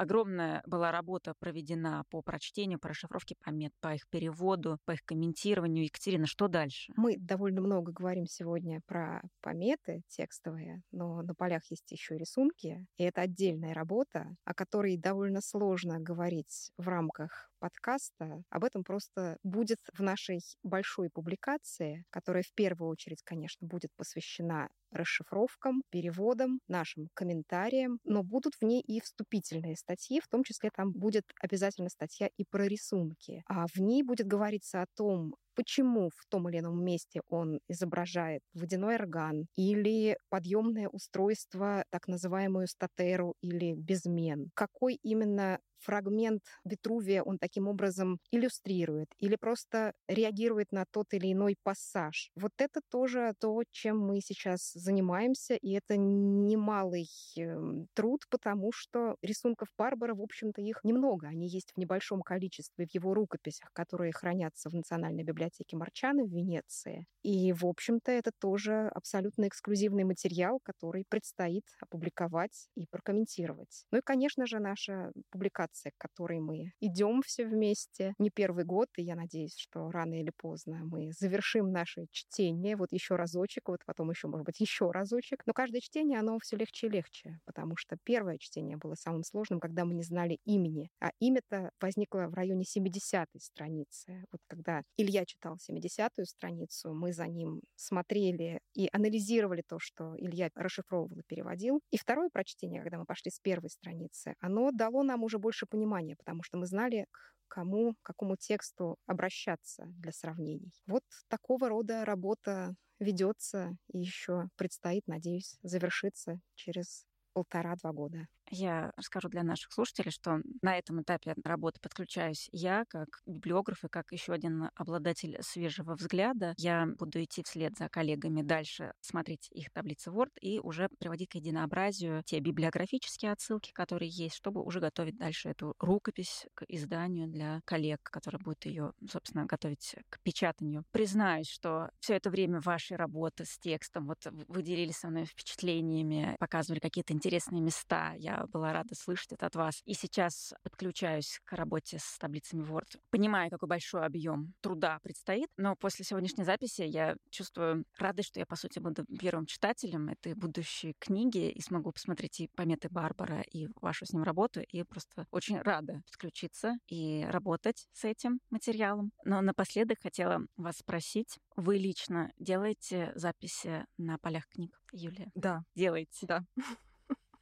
[0.00, 5.84] Огромная была работа проведена по прочтению, по расшифровке помет, по их переводу, по их комментированию.
[5.84, 6.90] Екатерина, что дальше?
[6.96, 13.02] Мы довольно много говорим сегодня про пометы текстовые, но на полях есть еще рисунки, и
[13.02, 18.42] это отдельная работа, о которой довольно сложно говорить в рамках подкаста.
[18.48, 24.70] Об этом просто будет в нашей большой публикации, которая в первую очередь, конечно, будет посвящена
[24.90, 30.92] расшифровкам, переводам, нашим комментариям, но будут в ней и вступительные статьи, в том числе там
[30.92, 33.42] будет обязательно статья и про рисунки.
[33.46, 38.42] А в ней будет говориться о том, почему в том или ином месте он изображает
[38.54, 44.50] водяной орган или подъемное устройство, так называемую статеру или безмен.
[44.54, 51.56] Какой именно фрагмент Витрувия он таким образом иллюстрирует или просто реагирует на тот или иной
[51.62, 52.30] пассаж.
[52.34, 59.16] Вот это тоже то, чем мы сейчас занимаемся, и это немалый эм, труд, потому что
[59.22, 61.28] рисунков Барбара, в общем-то, их немного.
[61.28, 66.30] Они есть в небольшом количестве в его рукописях, которые хранятся в Национальной библиотеке Марчаны в
[66.30, 67.06] Венеции.
[67.22, 73.84] И, в общем-то, это тоже абсолютно эксклюзивный материал, который предстоит опубликовать и прокомментировать.
[73.90, 78.64] Ну и, конечно же, наша публикация информация, к которой мы идем все вместе не первый
[78.64, 83.68] год, и я надеюсь, что рано или поздно мы завершим наше чтение вот еще разочек,
[83.68, 85.42] вот потом еще, может быть, еще разочек.
[85.46, 89.60] Но каждое чтение, оно все легче и легче, потому что первое чтение было самым сложным,
[89.60, 90.90] когда мы не знали имени.
[91.00, 94.24] А имя-то возникло в районе 70-й страницы.
[94.32, 100.50] Вот когда Илья читал 70-ю страницу, мы за ним смотрели и анализировали то, что Илья
[100.54, 101.80] расшифровывал и переводил.
[101.90, 105.66] И второе прочтение, когда мы пошли с первой страницы, оно дало нам уже больше больше
[105.66, 107.06] понимания, потому что мы знали,
[107.48, 110.72] к кому, к какому тексту обращаться для сравнений.
[110.86, 118.26] Вот такого рода работа ведется и еще предстоит, надеюсь, завершиться через полтора-два года.
[118.52, 123.88] Я расскажу для наших слушателей, что на этом этапе работы подключаюсь я, как библиограф и
[123.88, 126.54] как еще один обладатель свежего взгляда.
[126.56, 131.36] Я буду идти вслед за коллегами дальше, смотреть их таблицы Word и уже приводить к
[131.36, 137.60] единообразию те библиографические отсылки, которые есть, чтобы уже готовить дальше эту рукопись к изданию для
[137.64, 140.84] коллег, которые будут ее, собственно, готовить к печатанию.
[140.90, 146.34] Признаюсь, что все это время вашей работы с текстом, вот вы делились со мной впечатлениями,
[146.40, 148.14] показывали какие-то интересные места.
[148.16, 149.82] Я была рада слышать это от вас.
[149.84, 152.98] И сейчас подключаюсь к работе с таблицами Word.
[153.10, 158.46] Понимаю, какой большой объем труда предстоит, но после сегодняшней записи я чувствую радость, что я,
[158.46, 163.68] по сути, буду первым читателем этой будущей книги и смогу посмотреть и пометы Барбара, и
[163.80, 169.12] вашу с ним работу, и просто очень рада подключиться и работать с этим материалом.
[169.24, 175.30] Но напоследок хотела вас спросить, вы лично делаете записи на полях книг, Юлия?
[175.34, 175.62] Да.
[175.74, 176.26] Делаете?
[176.26, 176.44] Да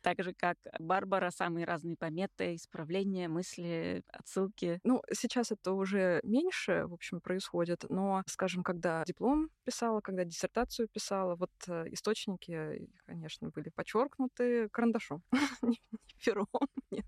[0.09, 4.81] так же, как Барбара, самые разные пометы, исправления, мысли, отсылки.
[4.85, 10.89] Ну, сейчас это уже меньше, в общем, происходит, но, скажем, когда диплом писала, когда диссертацию
[10.89, 15.23] писала, вот э, источники, конечно, были подчеркнуты карандашом,
[15.63, 15.79] не
[16.25, 16.49] пером,
[16.91, 17.07] нет,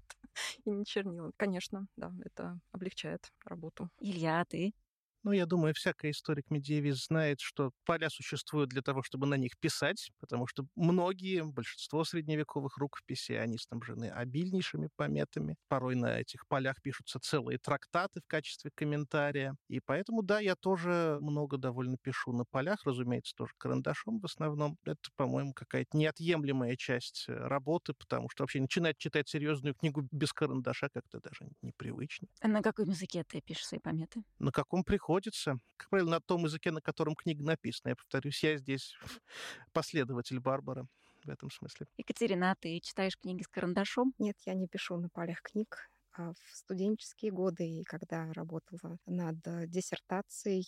[0.66, 1.32] и не чернилом.
[1.38, 3.88] Конечно, да, это облегчает работу.
[3.98, 4.74] Илья, а ты?
[5.22, 10.10] Ну, я думаю, всякий историк-медиевист знает, что поля существуют для того, чтобы на них писать,
[10.18, 15.56] потому что многие, большинство средневековых рукописей, они снабжены обильнейшими пометами.
[15.68, 19.56] Порой на этих полях пишутся целые трактаты в качестве комментария.
[19.68, 24.78] И поэтому, да, я тоже много довольно пишу на полях, разумеется, тоже карандашом в основном.
[24.84, 30.32] Это, по-моему, какая-то неотъемлемая часть э, работы, потому что вообще начинать читать серьезную книгу без
[30.32, 32.28] карандаша как-то даже непривычно.
[32.40, 34.22] А на каком языке ты пишешь свои пометы?
[34.38, 37.90] На каком приходится приходится, как правило, на том языке, на котором книга написана.
[37.90, 38.94] Я повторюсь, я здесь
[39.72, 40.86] последователь Барбара
[41.24, 41.86] в этом смысле.
[41.98, 44.14] Екатерина, ты читаешь книги с карандашом?
[44.18, 45.90] Нет, я не пишу на полях книг.
[46.12, 49.38] А в студенческие годы, и когда работала над
[49.68, 50.66] диссертацией,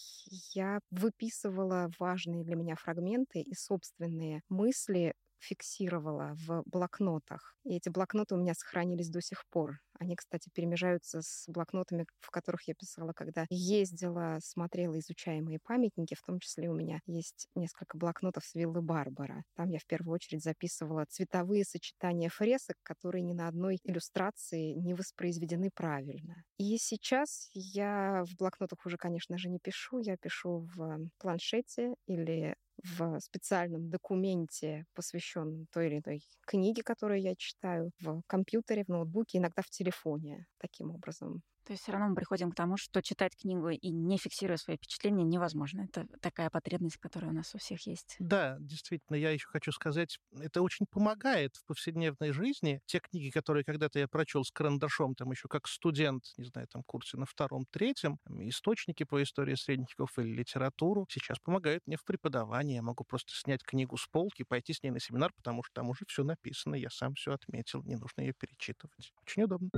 [0.54, 7.56] я выписывала важные для меня фрагменты и собственные мысли фиксировала в блокнотах.
[7.64, 9.78] И эти блокноты у меня сохранились до сих пор.
[9.98, 16.14] Они, кстати, перемежаются с блокнотами, в которых я писала, когда ездила, смотрела изучаемые памятники.
[16.14, 19.44] В том числе у меня есть несколько блокнотов с виллы Барбара.
[19.54, 24.94] Там я в первую очередь записывала цветовые сочетания фресок, которые ни на одной иллюстрации не
[24.94, 26.42] воспроизведены правильно.
[26.58, 29.98] И сейчас я в блокнотах уже, конечно же, не пишу.
[29.98, 37.34] Я пишу в планшете или в специальном документе, посвященном той или иной книге, которую я
[37.36, 40.46] читаю, в компьютере, в ноутбуке, иногда в телефоне.
[40.58, 44.18] Таким образом то есть все равно мы приходим к тому, что читать книгу и не
[44.18, 45.82] фиксируя свои впечатления невозможно.
[45.82, 48.16] Это такая потребность, которая у нас у всех есть.
[48.18, 52.80] Да, действительно, я еще хочу сказать, это очень помогает в повседневной жизни.
[52.86, 56.82] Те книги, которые когда-то я прочел с карандашом, там еще как студент, не знаю, там
[56.84, 62.04] курсе на втором, третьем, источники по истории средних веков или литературу, сейчас помогают мне в
[62.04, 62.76] преподавании.
[62.76, 65.90] Я могу просто снять книгу с полки, пойти с ней на семинар, потому что там
[65.90, 69.12] уже все написано, я сам все отметил, не нужно ее перечитывать.
[69.22, 69.70] Очень удобно.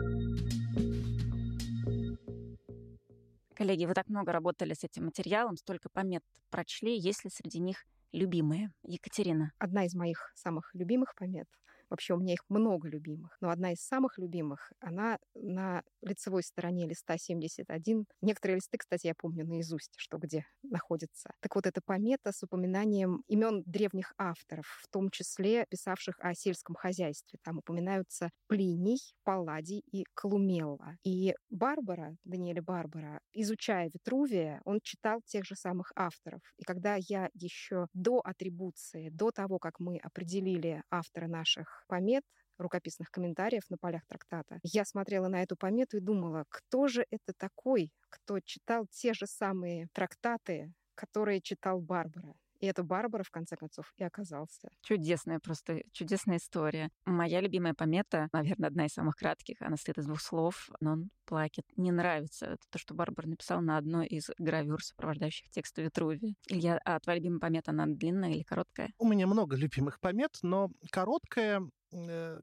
[3.55, 6.97] Коллеги, вы так много работали с этим материалом, столько помет прочли.
[6.97, 8.73] Есть ли среди них любимые?
[8.83, 9.53] Екатерина.
[9.59, 11.49] Одна из моих самых любимых помет
[11.91, 13.37] Вообще у меня их много любимых.
[13.41, 18.07] Но одна из самых любимых, она на лицевой стороне листа 71.
[18.21, 21.31] Некоторые листы, кстати, я помню наизусть, что где находится.
[21.41, 26.75] Так вот, это помета с упоминанием имен древних авторов, в том числе писавших о сельском
[26.75, 27.39] хозяйстве.
[27.43, 30.97] Там упоминаются Плиний, Палладий и Колумелла.
[31.05, 36.41] И Барбара, Даниэля Барбара, изучая Витрувия, он читал тех же самых авторов.
[36.59, 42.25] И когда я еще до атрибуции, до того, как мы определили автора наших помет,
[42.59, 44.61] рукописных комментариев на полях трактата.
[44.63, 49.27] Я смотрела на эту помету и думала, кто же это такой, кто читал те же
[49.27, 52.35] самые трактаты, которые читал Барбара.
[52.61, 54.69] И это Барбара, в конце концов, и оказался.
[54.83, 56.91] Чудесная просто, чудесная история.
[57.05, 61.11] Моя любимая помета, наверное, одна из самых кратких, она состоит из двух слов, но он
[61.25, 61.65] плакет.
[61.77, 66.37] Не нравится это то, что Барбара написала на одной из гравюр, сопровождающих текст Витруви.
[66.49, 68.93] Илья, а твоя любимая помета, она длинная или короткая?
[68.99, 71.63] У меня много любимых помет, но короткая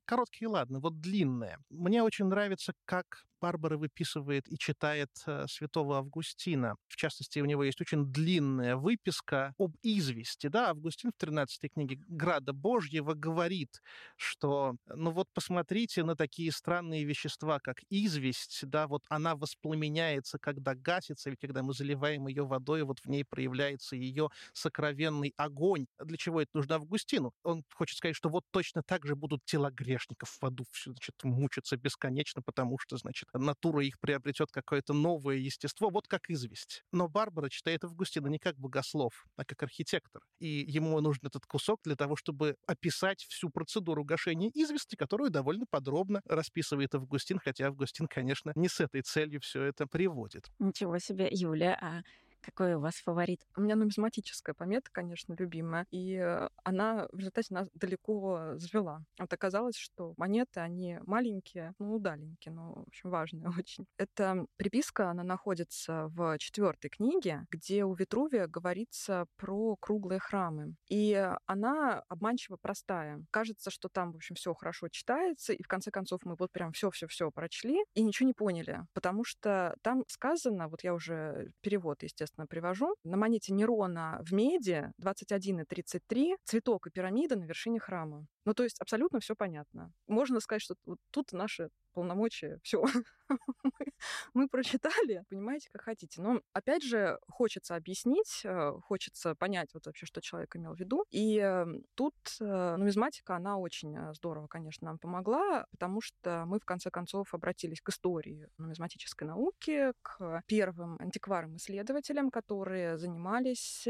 [0.06, 1.58] короткие, ладно, вот длинные.
[1.70, 6.76] Мне очень нравится, как Барбара выписывает и читает э, святого Августина.
[6.88, 10.48] В частности, у него есть очень длинная выписка об извести.
[10.48, 13.82] Да, Августин в 13 книге «Града Божьего» говорит,
[14.16, 20.76] что, ну вот посмотрите на такие странные вещества, как известь, да, вот она воспламеняется, когда
[20.76, 25.88] гасится, ведь когда мы заливаем ее водой, вот в ней проявляется ее сокровенный огонь.
[26.00, 27.34] Для чего это нужно Августину?
[27.44, 31.78] Он хочет сказать, что вот точно так же будут тела грешников в аду, значит, мучиться
[31.78, 36.84] бесконечно, потому что, значит, натура их приобретет какое-то новое естество, вот как известь.
[36.92, 40.22] Но Барбара читает Августина не как богослов, а как архитектор.
[40.40, 45.66] И ему нужен этот кусок для того, чтобы описать всю процедуру гашения извести, которую довольно
[45.70, 50.50] подробно расписывает Августин, хотя Августин, конечно, не с этой целью все это приводит.
[50.60, 52.02] Ничего себе, Юля, а
[52.42, 53.42] какой у вас фаворит?
[53.56, 55.86] У меня нумизматическая помета, конечно, любимая.
[55.92, 59.04] И э, она в результате нас далеко завела.
[59.20, 63.86] Вот оказалось, что монеты, они маленькие, ну, удаленькие, но, в общем, важные очень.
[63.98, 70.76] Эта приписка, она находится в четвертой книге, где у Витрувия говорится про круглые храмы.
[70.90, 71.14] И
[71.46, 73.24] она обманчиво простая.
[73.32, 76.72] Кажется, что там, в общем, все хорошо читается, и в конце концов мы вот прям
[76.72, 82.31] все-все-все прочли и ничего не поняли, потому что там сказано, вот я уже перевод, естественно,
[82.32, 82.96] естественно, привожу.
[83.04, 88.26] На монете Нерона в меди 21 и 33 цветок и пирамида на вершине храма.
[88.46, 89.92] Ну, то есть абсолютно все понятно.
[90.08, 92.84] Можно сказать, что вот тут наши полномочия, все.
[94.34, 96.22] мы прочитали, понимаете, как хотите.
[96.22, 101.06] Но, опять же, хочется объяснить, э, хочется понять вот вообще, что человек имел в виду.
[101.12, 106.60] И эм, тут э, нумизматика, она очень э, здорово, конечно, нам помогла, потому что мы,
[106.60, 113.88] в конце концов, обратились к истории нумизматической науки, к первым антикварам-исследователям, которые занимались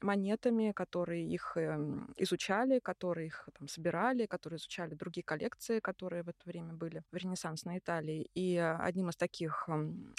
[0.00, 6.28] монетами, которые их эм, изучали, которые их там собирали, которые изучали другие коллекции, которые в
[6.28, 8.28] это время были в Ренессансной Италии.
[8.34, 9.68] И одним из таких таких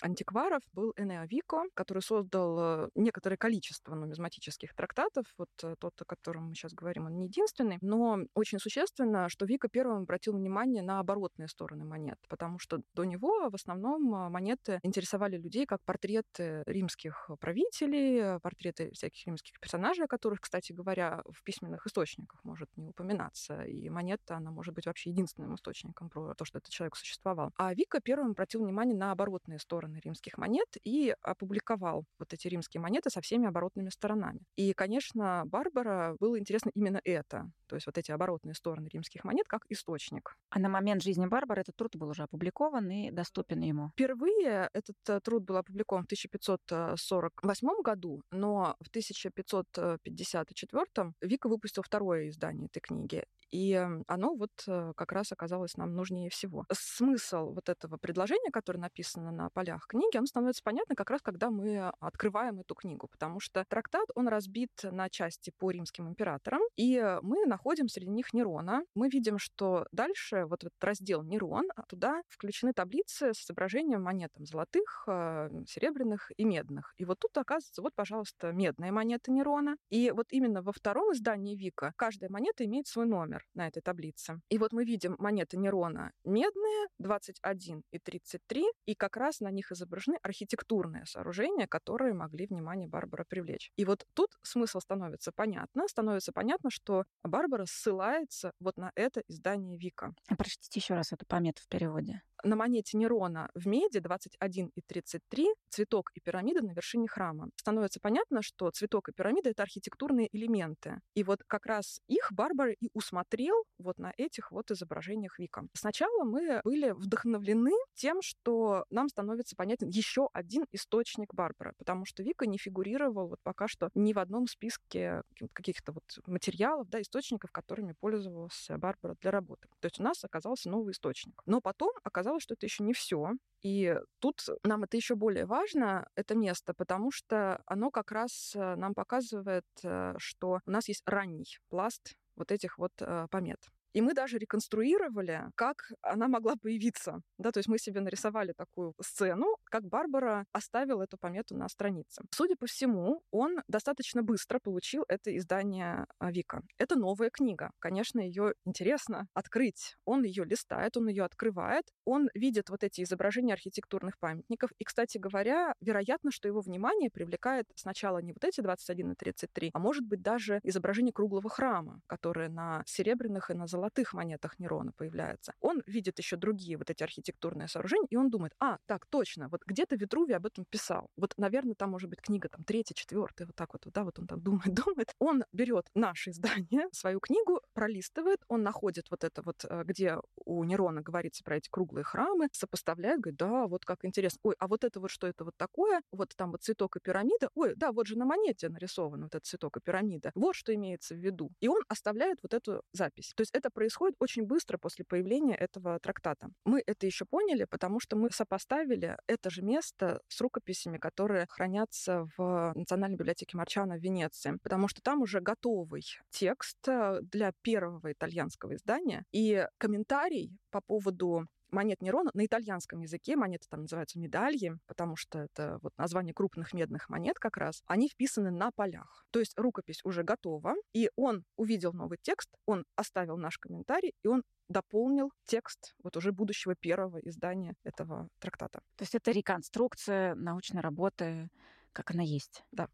[0.01, 5.25] антикваров был Энео Вико, который создал э, некоторое количество нумизматических трактатов.
[5.37, 7.77] Вот э, тот, о котором мы сейчас говорим, он не единственный.
[7.81, 13.03] Но очень существенно, что Вико первым обратил внимание на оборотные стороны монет, потому что до
[13.03, 20.05] него в основном э, монеты интересовали людей как портреты римских правителей, портреты всяких римских персонажей,
[20.05, 23.61] о которых, кстати говоря, в письменных источниках может не упоминаться.
[23.63, 27.51] И монета, она может быть вообще единственным источником про то, что этот человек существовал.
[27.57, 32.81] А Вика первым обратил внимание на оборотные стороны римских монет и опубликовал вот эти римские
[32.81, 34.39] монеты со всеми оборотными сторонами.
[34.55, 39.47] И, конечно, Барбара было интересно именно это, то есть вот эти оборотные стороны римских монет
[39.47, 40.35] как источник.
[40.49, 43.91] А на момент жизни Барбары этот труд был уже опубликован и доступен ему?
[43.93, 52.29] Впервые этот э, труд был опубликован в 1548 году, но в 1554 Вика выпустил второе
[52.29, 53.25] издание этой книги.
[53.51, 53.73] И
[54.07, 56.65] оно вот э, как раз оказалось нам нужнее всего.
[56.71, 61.49] Смысл вот этого предложения, которое написано на полях книги, он становится понятно как раз, когда
[61.49, 67.17] мы открываем эту книгу, потому что трактат, он разбит на части по римским императорам, и
[67.21, 68.83] мы находим среди них Нерона.
[68.95, 74.31] Мы видим, что дальше вот этот раздел Нерон, а туда включены таблицы с изображением монет
[74.37, 76.93] золотых, э, серебряных и медных.
[76.97, 79.75] И вот тут оказывается, вот, пожалуйста, медная монета Нерона.
[79.89, 84.41] И вот именно во втором издании Вика каждая монета имеет свой номер на этой таблице.
[84.49, 89.71] И вот мы видим монеты Нерона медные, 21 и 33, и как раз на них
[89.71, 93.71] изображены архитектурные сооружения, которые могли внимание Барбара привлечь.
[93.77, 95.87] И вот тут смысл становится понятно.
[95.87, 100.13] Становится понятно, что Барбара ссылается вот на это издание Вика.
[100.37, 102.21] Прочтите еще раз эту помету в переводе.
[102.43, 107.49] На монете Нерона в меди 21 и 33 цветок и пирамида на вершине храма.
[107.55, 110.99] Становится понятно, что цветок и пирамида— это архитектурные элементы.
[111.13, 115.63] И вот как раз их Барбара и усмотрел вот на этих вот изображениях Вика.
[115.73, 122.23] Сначала мы были вдохновлены тем, что нам становится понятен еще один источник Барбары, потому что
[122.23, 125.23] Вика не фигурировал вот пока что ни в одном списке
[125.53, 129.67] каких-то вот материалов, да, источников, которыми пользовалась Барбара для работы.
[129.79, 131.41] То есть у нас оказался новый источник.
[131.45, 133.31] Но потом оказалось, что это еще не все.
[133.61, 138.75] И тут нам это еще более важно, это место, потому что оно как раз э,
[138.75, 143.59] нам показывает, э, что у нас есть ранний пласт вот этих вот э, помет.
[143.93, 147.21] И мы даже реконструировали, как она могла появиться.
[147.37, 152.23] Да, то есть мы себе нарисовали такую сцену, как Барбара оставила эту помету на странице.
[152.33, 156.61] Судя по всему, он достаточно быстро получил это издание а, Вика.
[156.77, 157.71] Это новая книга.
[157.79, 159.95] Конечно, ее интересно открыть.
[160.05, 164.71] Он ее листает, он ее открывает, он видит вот эти изображения архитектурных памятников.
[164.79, 169.71] И, кстати говоря, вероятно, что его внимание привлекает сначала не вот эти 21 и 33,
[169.73, 174.59] а может быть даже изображение круглого храма, которое на серебряных и на золотых золотых монетах
[174.59, 175.53] Нерона появляется.
[175.61, 179.61] Он видит еще другие вот эти архитектурные сооружения, и он думает, а, так, точно, вот
[179.65, 181.09] где-то Витрувий об этом писал.
[181.15, 184.27] Вот, наверное, там может быть книга там третья, четвертая, вот так вот, да, вот он
[184.27, 185.15] там думает, думает.
[185.19, 190.63] Он берет наше издание, свою книгу, пролистывает, он находит вот это вот, э, где у
[190.63, 194.39] Нерона говорится про эти круглые храмы, сопоставляет, говорит, да, вот как интересно.
[194.43, 196.01] Ой, а вот это вот что это вот такое?
[196.11, 197.49] Вот там вот цветок и пирамида.
[197.55, 200.31] Ой, да, вот же на монете нарисован вот этот цветок и пирамида.
[200.35, 201.51] Вот что имеется в виду.
[201.61, 203.33] И он оставляет вот эту запись.
[203.35, 206.49] То есть это происходит очень быстро после появления этого трактата.
[206.65, 212.27] Мы это еще поняли, потому что мы сопоставили это же место с рукописями, которые хранятся
[212.37, 218.11] в Национальной библиотеке Марчана в Венеции, потому что там уже готовый текст э, для первого
[218.11, 224.77] итальянского издания, и комментарий по поводу монет Нерона на итальянском языке, монеты там называются медальи,
[224.87, 229.25] потому что это вот название крупных медных монет как раз, они вписаны на полях.
[229.31, 234.27] То есть рукопись уже готова, и он увидел новый текст, он оставил наш комментарий, и
[234.27, 238.81] он дополнил текст вот уже будущего первого издания этого трактата.
[238.95, 241.49] То есть это реконструкция научной работы,
[241.91, 242.63] как она есть.
[242.71, 242.87] Да.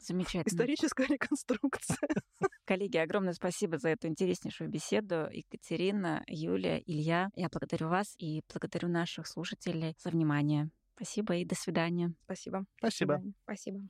[0.00, 0.54] Замечательно.
[0.54, 1.98] Историческая реконструкция.
[2.64, 5.28] Коллеги, огромное спасибо за эту интереснейшую беседу.
[5.30, 10.70] Екатерина, Юлия, Илья, я благодарю вас и благодарю наших слушателей за внимание.
[10.94, 12.12] Спасибо и до свидания.
[12.24, 12.64] Спасибо.
[12.78, 13.22] Спасибо.
[13.44, 13.80] Спасибо.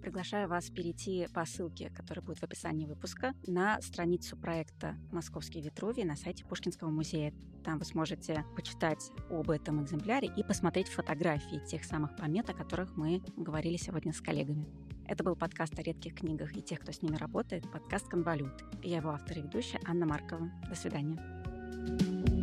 [0.00, 6.04] Приглашаю вас перейти по ссылке, которая будет в описании выпуска, на страницу проекта «Московский Витрувий»
[6.04, 7.34] на сайте Пушкинского музея.
[7.64, 12.96] Там вы сможете почитать об этом экземпляре и посмотреть фотографии тех самых помет, о которых
[12.96, 14.68] мы говорили сегодня с коллегами.
[15.06, 18.64] Это был подкаст о редких книгах и тех, кто с ними работает, подкаст «Конвалют».
[18.82, 20.50] Я его автор и ведущая Анна Маркова.
[20.68, 21.18] До свидания.
[21.86, 22.33] thank you